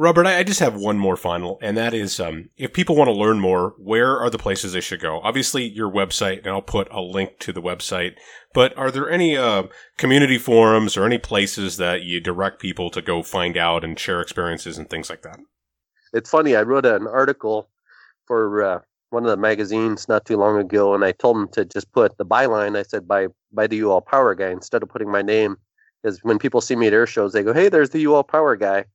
[0.00, 3.12] Robert, I just have one more final, and that is um, if people want to
[3.12, 5.20] learn more, where are the places they should go?
[5.20, 8.12] Obviously, your website, and I'll put a link to the website.
[8.54, 9.64] But are there any uh,
[9.98, 14.22] community forums or any places that you direct people to go find out and share
[14.22, 15.38] experiences and things like that?
[16.14, 16.56] It's funny.
[16.56, 17.68] I wrote an article
[18.24, 18.78] for uh,
[19.10, 22.16] one of the magazines not too long ago, and I told them to just put
[22.16, 22.74] the byline.
[22.74, 25.58] I said by by the UL Power guy instead of putting my name,
[26.02, 28.56] because when people see me at air shows, they go, "Hey, there's the UL Power
[28.56, 28.86] guy."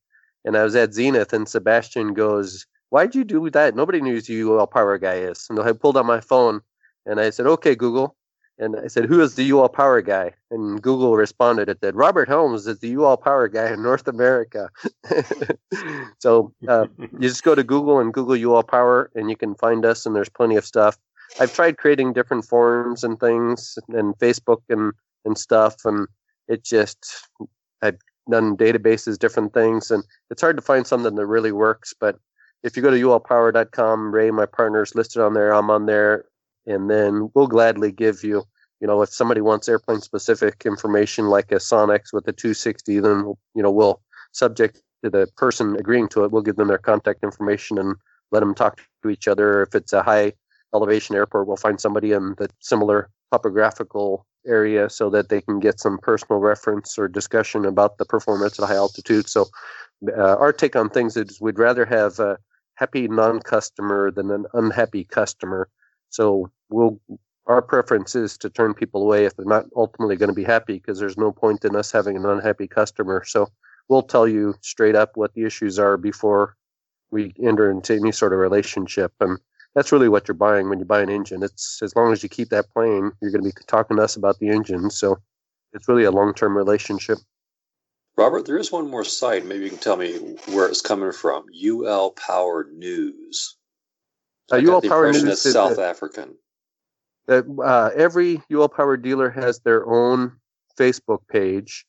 [0.46, 3.74] And I was at Zenith, and Sebastian goes, "Why'd you do that?
[3.74, 6.62] Nobody knows who the UL Power Guy is." And I pulled out my phone,
[7.04, 8.16] and I said, "Okay, Google."
[8.58, 12.28] And I said, "Who is the UL Power Guy?" And Google responded, "It said Robert
[12.28, 14.70] Helms is the UL Power Guy in North America."
[16.20, 19.84] so uh, you just go to Google and Google UL Power, and you can find
[19.84, 20.06] us.
[20.06, 20.96] And there's plenty of stuff.
[21.40, 24.92] I've tried creating different forums and things, and Facebook and
[25.24, 26.06] and stuff, and
[26.48, 27.28] it just
[27.82, 27.92] I
[28.30, 31.94] done databases, different things, and it's hard to find something that really works.
[31.98, 32.16] But
[32.62, 35.52] if you go to ulpower.com, Ray, my partner, is listed on there.
[35.52, 36.24] I'm on there,
[36.66, 38.44] and then we'll gladly give you,
[38.80, 43.34] you know, if somebody wants airplane specific information like a Sonex with a 260, then
[43.54, 44.02] you know we'll
[44.32, 46.30] subject to the person agreeing to it.
[46.30, 47.94] We'll give them their contact information and
[48.32, 49.62] let them talk to each other.
[49.62, 50.32] If it's a high
[50.74, 55.80] elevation airport, we'll find somebody in the similar topographical area so that they can get
[55.80, 59.28] some personal reference or discussion about the performance at high altitude.
[59.28, 59.46] So,
[60.08, 62.38] uh, our take on things is we'd rather have a
[62.74, 65.68] happy non-customer than an unhappy customer.
[66.10, 67.00] So, we'll
[67.46, 70.74] our preference is to turn people away if they're not ultimately going to be happy
[70.74, 73.24] because there's no point in us having an unhappy customer.
[73.24, 73.48] So,
[73.88, 76.56] we'll tell you straight up what the issues are before
[77.10, 79.38] we enter into any sort of relationship and
[79.76, 81.42] that's really what you're buying when you buy an engine.
[81.42, 84.16] It's as long as you keep that plane, you're going to be talking to us
[84.16, 84.88] about the engine.
[84.88, 85.18] So
[85.74, 87.18] it's really a long term relationship.
[88.16, 89.44] Robert, there is one more site.
[89.44, 90.16] Maybe you can tell me
[90.46, 91.44] where it's coming from.
[91.54, 93.56] UL Power News.
[94.50, 96.34] Uh, UL Power News is South African.
[97.26, 100.32] That uh, every UL Power dealer has their own
[100.80, 101.84] Facebook page.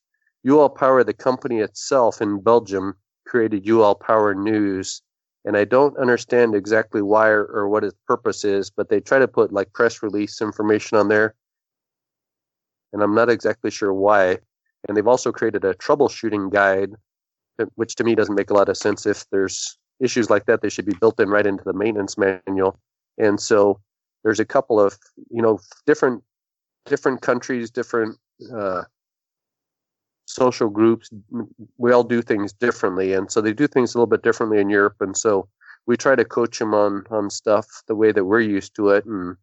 [0.45, 5.01] UL Power, the company itself in Belgium, created UL Power News
[5.47, 9.17] and I don't understand exactly why or, or, what its purpose is, but they try
[9.17, 11.35] to put like press release information on there,
[12.91, 14.39] and I'm not exactly sure why.
[14.87, 16.91] And they've also created a troubleshooting guide,
[17.75, 19.05] which to me doesn't make a lot of sense.
[19.05, 22.77] If there's issues like that, they should be built in right into the maintenance manual.
[23.17, 23.79] And so
[24.23, 24.97] there's a couple of
[25.29, 26.23] you know different
[26.87, 28.17] different countries, different
[28.53, 28.83] uh,
[30.37, 31.09] social groups
[31.77, 34.69] we all do things differently and so they do things a little bit differently in
[34.69, 35.47] europe and so
[35.87, 39.03] we try to coach them on on stuff the way that we're used to it
[39.05, 39.35] and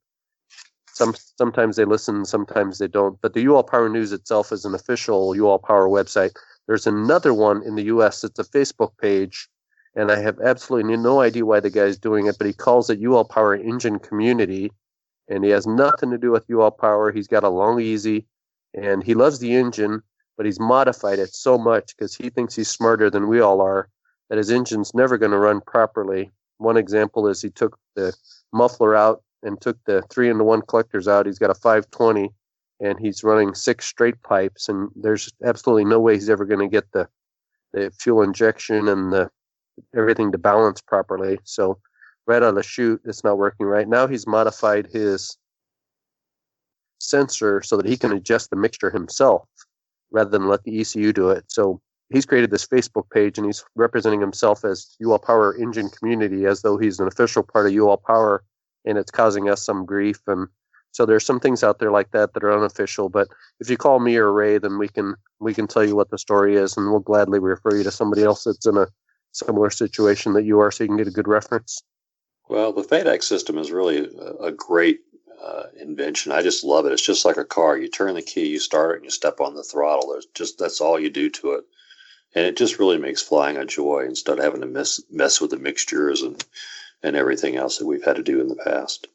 [1.01, 1.13] some
[1.43, 5.35] sometimes they listen sometimes they don't but the ul power news itself is an official
[5.35, 6.35] ul power website.
[6.67, 9.49] There's another one in the us it's a facebook page
[9.97, 13.05] and i have absolutely no idea why the guy's doing it but he calls it
[13.05, 14.71] ul power engine community
[15.29, 17.13] and he has nothing to do with ul power.
[17.13, 18.07] He's got a Long-EZ
[18.75, 20.03] and he loves the engine
[20.37, 23.89] but he's modified it so much because he thinks he's smarter than we all are
[24.29, 26.31] that his engine's never going to run properly.
[26.59, 28.15] One example is he took the
[28.53, 31.27] muffler out and took the three into one collectors out.
[31.27, 32.31] He's got a 520
[32.81, 36.69] and he's running six straight pipes, and there's absolutely no way he's ever going to
[36.69, 37.09] get the,
[37.73, 39.31] the fuel injection and the
[39.97, 41.39] everything to balance properly.
[41.45, 41.79] So
[42.27, 44.07] right out of the chute, it's not working right now.
[44.07, 45.37] He's modified his
[46.99, 49.49] sensor so that he can adjust the mixture himself
[50.15, 51.45] rather than let the ECU do it.
[51.49, 56.47] So he's created this Facebook page and he's representing himself as UL Power Engine Community
[56.47, 58.45] as though he's an official part of UL Power
[58.85, 60.21] and it's causing us some grief.
[60.29, 60.47] And
[60.93, 63.09] so there's some things out there like that that are unofficial.
[63.09, 63.27] But
[63.59, 66.19] if you call me or Ray, then we can we can tell you what the
[66.19, 68.87] story is and we'll gladly refer you to somebody else that's in a
[69.33, 71.83] similar situation that you are so you can get a good reference.
[72.49, 74.09] Well, the FADEC system is really
[74.41, 75.01] a great
[75.45, 76.33] uh, invention.
[76.33, 76.93] I just love it.
[76.93, 77.77] It's just like a car.
[77.77, 80.13] You turn the key, you start it, and you step on the throttle.
[80.13, 81.65] There's just that's all you do to it,
[82.35, 85.51] and it just really makes flying a joy instead of having to mess mess with
[85.51, 86.45] the mixtures and
[87.03, 89.09] and everything else that we've had to do in the past.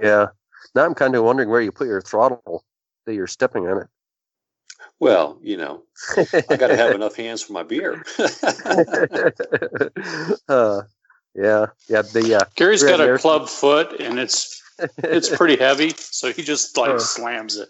[0.00, 0.26] Yeah.
[0.74, 2.64] Now I'm kind of wondering where you put your throttle
[3.06, 3.86] that you're stepping on it.
[4.98, 5.82] Well, you know,
[6.16, 8.04] I got to have enough hands for my beer.
[10.48, 10.82] uh,
[11.34, 12.02] yeah, yeah.
[12.02, 14.55] The uh, Gary's got a club foot, and it's
[14.98, 17.68] it's pretty heavy, so he just like uh, slams it.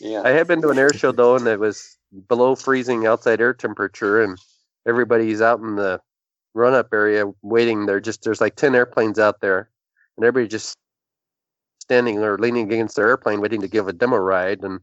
[0.00, 1.96] Yeah, I have been to an air show though, and it was
[2.28, 4.38] below freezing outside air temperature, and
[4.86, 6.00] everybody's out in the
[6.54, 7.86] run-up area waiting.
[7.86, 9.70] There just there's like ten airplanes out there,
[10.16, 10.76] and everybody just
[11.80, 14.80] standing or leaning against their airplane, waiting to give a demo ride, and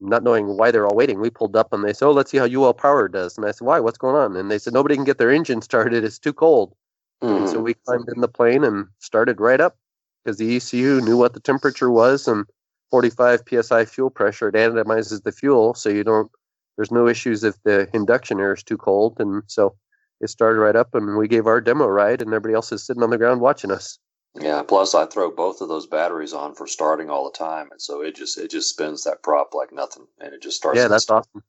[0.00, 1.20] not knowing why they're all waiting.
[1.20, 3.50] We pulled up and they said, "Oh, let's see how UL Power does." And I
[3.50, 3.80] said, "Why?
[3.80, 6.04] What's going on?" And they said, "Nobody can get their engine started.
[6.04, 6.74] It's too cold."
[7.22, 7.52] Mm-hmm.
[7.52, 9.76] so we climbed in the plane and started right up
[10.24, 12.46] because the ECU knew what the temperature was and
[12.90, 14.48] 45 psi fuel pressure.
[14.48, 16.30] It atomizes the fuel, so you don't.
[16.76, 19.76] There's no issues if the induction air is too cold, and so
[20.20, 20.94] it started right up.
[20.94, 23.70] And we gave our demo ride, and everybody else is sitting on the ground watching
[23.70, 23.98] us.
[24.40, 24.62] Yeah.
[24.62, 28.02] Plus, I throw both of those batteries on for starting all the time, and so
[28.02, 30.78] it just it just spins that prop like nothing, and it just starts.
[30.78, 31.42] Yeah, that's awesome.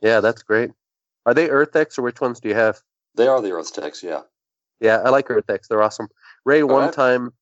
[0.00, 0.70] Yeah, that's great.
[1.26, 2.80] Are they EarthX or which ones do you have?
[3.14, 4.02] They are the EarthX.
[4.02, 4.22] Yeah.
[4.80, 5.68] Yeah, I like EarthX.
[5.68, 6.08] They're awesome.
[6.44, 6.92] Ray All one right.
[6.92, 7.32] time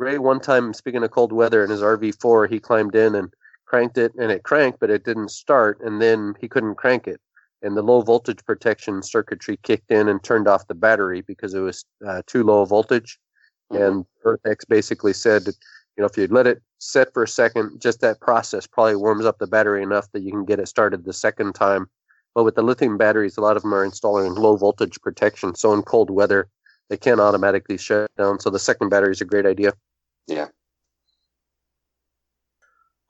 [0.00, 3.32] Ray one time speaking of cold weather in his RV4, he climbed in and
[3.66, 7.20] cranked it and it cranked, but it didn't start and then he couldn't crank it.
[7.62, 11.60] And the low voltage protection circuitry kicked in and turned off the battery because it
[11.60, 13.18] was uh, too low voltage.
[13.70, 13.82] Mm-hmm.
[13.82, 15.52] And EarthX basically said, you
[15.98, 19.38] know, if you let it set for a second, just that process probably warms up
[19.38, 21.90] the battery enough that you can get it started the second time
[22.34, 25.54] but with the lithium batteries, a lot of them are installing low voltage protection.
[25.54, 26.48] So in cold weather,
[26.88, 28.38] they can't automatically shut down.
[28.40, 29.72] So the second battery is a great idea.
[30.26, 30.48] Yeah.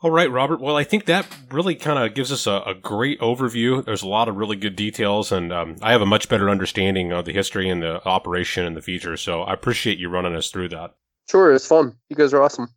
[0.02, 0.60] All right, Robert.
[0.60, 3.84] Well, I think that really kind of gives us a, a, great overview.
[3.84, 7.12] There's a lot of really good details, and um, I have a much better understanding
[7.12, 9.20] of the history and the operation and the features.
[9.20, 10.92] So I appreciate you running us through that.
[11.30, 11.96] Sure, it's fun.
[12.08, 12.68] You guys are awesome.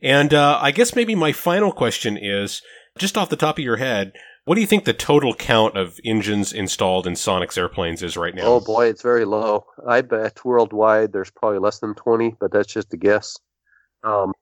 [0.00, 2.62] And uh, I guess maybe my final question is
[2.98, 4.12] just off the top of your head,
[4.50, 8.34] what do you think the total count of engines installed in Sonex airplanes is right
[8.34, 8.46] now?
[8.46, 9.64] Oh boy, it's very low.
[9.86, 13.38] I bet worldwide there's probably less than 20, but that's just a guess.
[14.02, 14.32] Um,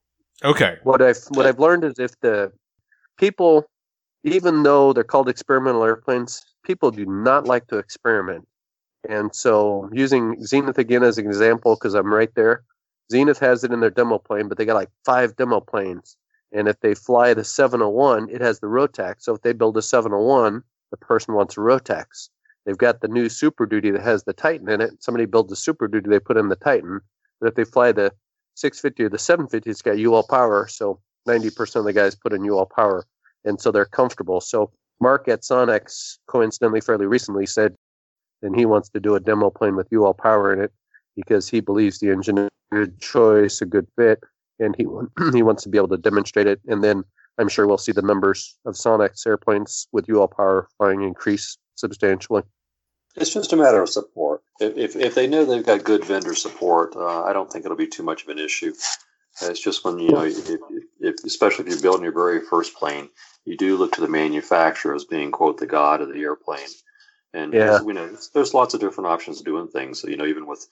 [0.43, 0.79] okay.
[0.83, 2.51] What I've what I've learned is if the
[3.19, 3.67] people,
[4.25, 8.49] even though they're called experimental airplanes, people do not like to experiment.
[9.07, 12.65] And so, using Zenith again as an example, because I'm right there,
[13.13, 16.17] Zenith has it in their demo plane, but they got like five demo planes.
[16.53, 19.16] And if they fly the 701, it has the Rotax.
[19.23, 22.31] So if they build a 701, the person wants a Rotax.
[22.65, 25.03] They've got the new Super Duty that has the Titan in it.
[25.03, 27.01] Somebody builds a Super Duty, they put in the Titan.
[27.41, 28.12] But if they fly the
[28.55, 30.66] 650 or the 750, it's got UL power.
[30.69, 33.05] So 90% of the guys put in UL power.
[33.45, 34.41] And so they're comfortable.
[34.41, 37.75] So Mark at Sonex, coincidentally, fairly recently said,
[38.43, 40.73] and he wants to do a demo plane with UL power in it
[41.16, 44.23] because he believes the engine is a good choice, a good fit
[44.59, 44.85] and he
[45.33, 46.61] he wants to be able to demonstrate it.
[46.69, 47.05] And then
[47.39, 52.43] I'm sure we'll see the numbers of Sonex airplanes with UL power flying increase substantially.
[53.17, 54.43] It's just a matter of support.
[54.61, 57.77] If, if, if they know they've got good vendor support, uh, I don't think it'll
[57.77, 58.73] be too much of an issue.
[59.43, 60.49] It's just when you know, if,
[61.01, 63.09] if, especially if you're building your very first plane,
[63.45, 66.69] you do look to the manufacturer as being quote the god of the airplane.
[67.35, 67.81] And yeah.
[67.81, 70.01] you know, there's lots of different options of doing things.
[70.01, 70.67] So you know, even with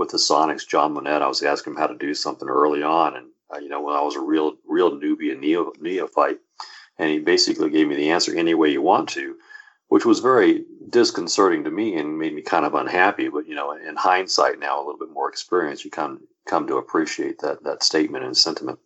[0.00, 3.16] with the Sonex, John Monnett, I was asking him how to do something early on,
[3.16, 6.38] and uh, you know when I was a real real newbie and neo, neophyte,
[6.98, 9.36] and he basically gave me the answer any way you want to,
[9.88, 13.28] which was very disconcerting to me and made me kind of unhappy.
[13.28, 16.78] But you know, in hindsight now, a little bit more experience, you come come to
[16.78, 18.78] appreciate that that statement and sentiment.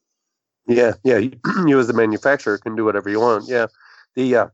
[0.67, 1.19] Yeah, yeah.
[1.19, 3.49] You as the manufacturer can do whatever you want.
[3.49, 3.67] Yeah.
[4.17, 4.47] The uh,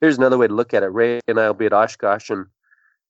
[0.00, 0.92] here's another way to look at it.
[0.92, 2.46] Ray and I will be at Oshkosh, and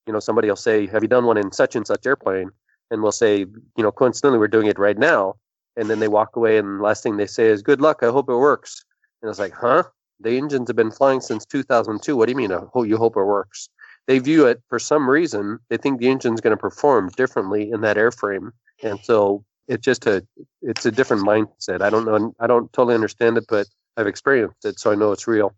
[0.07, 2.51] you know somebody will say, "Have you done one in such and such airplane?"
[2.95, 5.35] And we'll say, you know, coincidentally, we're doing it right now.
[5.77, 7.99] And then they walk away, and the last thing they say is, good luck.
[8.03, 8.85] I hope it works.
[9.21, 9.83] And it's like, huh?
[10.21, 12.17] The engines have been flying since 2002.
[12.17, 13.69] What do you mean, oh, you hope it works?
[14.07, 17.81] They view it for some reason, they think the engine's going to perform differently in
[17.81, 18.51] that airframe.
[18.83, 20.27] And so it's just a
[20.63, 21.81] it's a different mindset.
[21.81, 22.35] I don't know.
[22.39, 23.67] I don't totally understand it, but
[23.97, 25.55] I've experienced it, so I know it's real.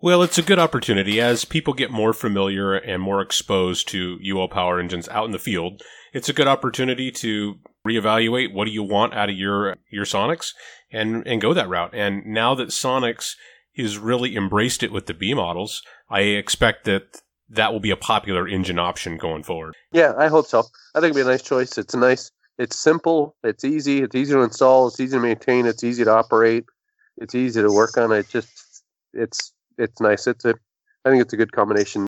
[0.00, 4.48] Well, it's a good opportunity as people get more familiar and more exposed to UL
[4.48, 5.80] power engines out in the field.
[6.12, 10.52] It's a good opportunity to reevaluate what do you want out of your your Sonex
[10.90, 11.94] and and go that route.
[11.94, 13.34] And now that Sonex
[13.76, 17.96] has really embraced it with the B models, I expect that that will be a
[17.96, 19.74] popular engine option going forward.
[19.92, 20.64] Yeah, I hope so.
[20.94, 21.76] I think it'll be a nice choice.
[21.76, 25.66] It's a nice, it's simple, it's easy, it's easy to install, it's easy to maintain,
[25.66, 26.64] it's easy to operate,
[27.18, 28.12] it's easy to work on.
[28.12, 30.26] It just, it's, it's nice.
[30.26, 30.54] It's a,
[31.04, 32.06] I think it's a good combination.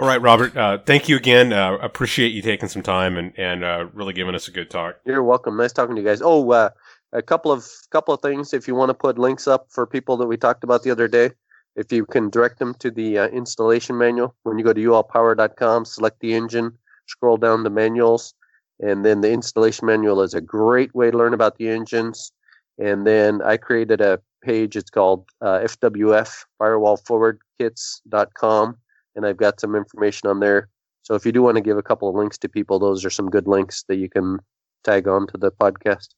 [0.00, 0.56] All right, Robert.
[0.56, 1.52] Uh, thank you again.
[1.52, 4.98] Uh, appreciate you taking some time and and uh, really giving us a good talk.
[5.04, 5.58] You're welcome.
[5.58, 6.22] Nice talking to you guys.
[6.24, 6.70] Oh, uh,
[7.12, 8.54] a couple of couple of things.
[8.54, 11.06] If you want to put links up for people that we talked about the other
[11.06, 11.32] day,
[11.76, 15.84] if you can direct them to the uh, installation manual, when you go to ulpower.com,
[15.84, 18.32] select the engine, scroll down the manuals,
[18.80, 22.32] and then the installation manual is a great way to learn about the engines.
[22.78, 24.76] And then I created a page.
[24.76, 28.76] It's called uh, FWF firewallforwardkits.com,
[29.16, 30.68] and I've got some information on there.
[31.02, 33.10] So if you do want to give a couple of links to people, those are
[33.10, 34.38] some good links that you can
[34.84, 36.08] tag on to the podcast.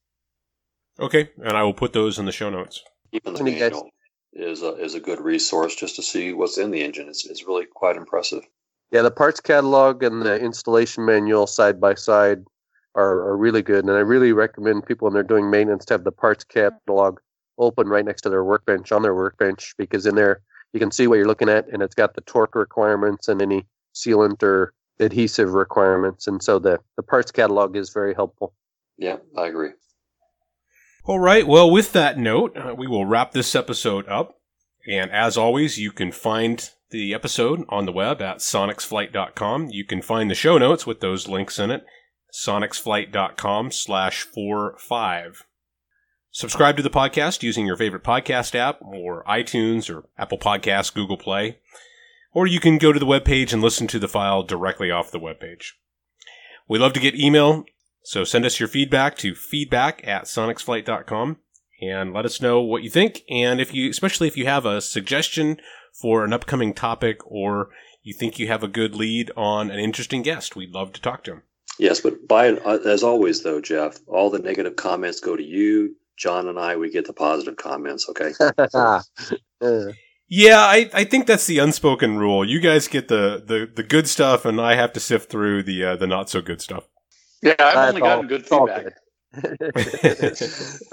[1.00, 2.82] Okay, and I will put those in the show notes.
[3.12, 3.90] Even the manual
[4.32, 7.08] is a, is a good resource just to see what's in the engine.
[7.08, 8.42] It's, it's really quite impressive.
[8.90, 12.44] Yeah, the parts catalog and the installation manual side by side
[12.94, 13.84] are, are really good.
[13.84, 17.18] And I really recommend people when they're doing maintenance to have the parts catalog
[17.58, 20.40] open right next to their workbench on their workbench because in there
[20.72, 23.66] you can see what you're looking at and it's got the torque requirements and any
[23.94, 26.26] sealant or adhesive requirements.
[26.26, 28.54] And so the, the parts catalog is very helpful.
[28.96, 29.70] Yeah, I agree.
[31.04, 31.46] All right.
[31.46, 34.36] Well, with that note, uh, we will wrap this episode up.
[34.88, 39.70] And as always, you can find the episode on the web at sonixflight.com.
[39.70, 41.84] You can find the show notes with those links in it,
[42.32, 45.44] sonixflight.com slash four five.
[46.34, 51.18] Subscribe to the podcast using your favorite podcast app or iTunes or Apple Podcasts, Google
[51.18, 51.58] Play.
[52.32, 55.20] Or you can go to the webpage and listen to the file directly off the
[55.20, 55.72] webpage.
[56.66, 57.66] We love to get email
[58.02, 61.36] so send us your feedback to feedback at sonixflight.com
[61.80, 63.22] and let us know what you think.
[63.28, 65.58] And if you, especially if you have a suggestion
[65.92, 67.68] for an upcoming topic or
[68.02, 71.24] you think you have a good lead on an interesting guest, we'd love to talk
[71.24, 71.42] to him.
[71.78, 75.96] Yes, but by uh, as always, though, Jeff, all the negative comments go to you.
[76.22, 78.08] John and I, we get the positive comments.
[78.08, 78.30] Okay.
[80.28, 82.48] yeah, I, I think that's the unspoken rule.
[82.48, 85.84] You guys get the, the, the good stuff, and I have to sift through the
[85.84, 86.86] uh, the not so good stuff.
[87.42, 88.94] Yeah, I've only gotten good feedback.
[89.34, 90.38] Good.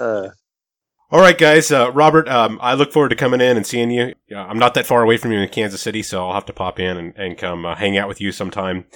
[0.00, 0.30] uh,
[1.12, 1.70] all right, guys.
[1.70, 4.14] Uh, Robert, um, I look forward to coming in and seeing you.
[4.34, 6.80] I'm not that far away from you in Kansas City, so I'll have to pop
[6.80, 8.86] in and, and come uh, hang out with you sometime.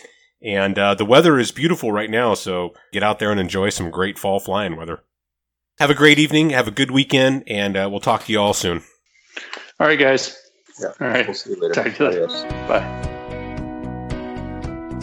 [0.42, 3.92] And uh, the weather is beautiful right now, so get out there and enjoy some
[3.92, 5.04] great fall flying weather.
[5.78, 6.50] Have a great evening.
[6.50, 8.82] Have a good weekend, and uh, we'll talk to you all soon.
[9.80, 10.40] All right, guys.
[10.80, 10.92] Yeah.
[11.00, 11.26] All right.
[11.26, 11.74] We'll see you later.
[11.74, 12.26] Talk to you later.
[12.68, 13.10] Bye.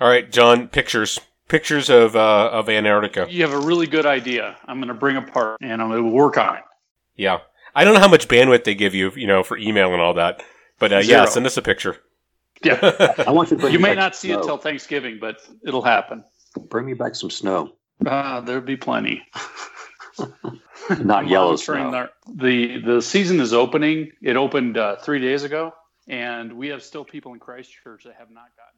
[0.00, 0.68] All right, John.
[0.68, 1.18] Pictures,
[1.48, 3.26] pictures of uh, of Antarctica.
[3.28, 4.56] You have a really good idea.
[4.66, 6.62] I'm going to bring apart and I'm going to work on it.
[7.16, 7.38] Yeah,
[7.74, 10.14] I don't know how much bandwidth they give you, you know, for email and all
[10.14, 10.42] that.
[10.78, 11.96] But uh, yeah, send us a picture.
[12.62, 13.60] Yeah, I want you to.
[13.60, 14.46] Bring you me may back not some see it snow.
[14.46, 16.24] till Thanksgiving, but it'll happen.
[16.68, 17.72] Bring me back some snow.
[18.04, 19.22] Uh, there'll be plenty.
[21.00, 22.08] Not yellow monitoring snow.
[22.34, 24.12] The, the the season is opening.
[24.22, 25.74] It opened uh, three days ago,
[26.08, 28.77] and we have still people in Christchurch that have not gotten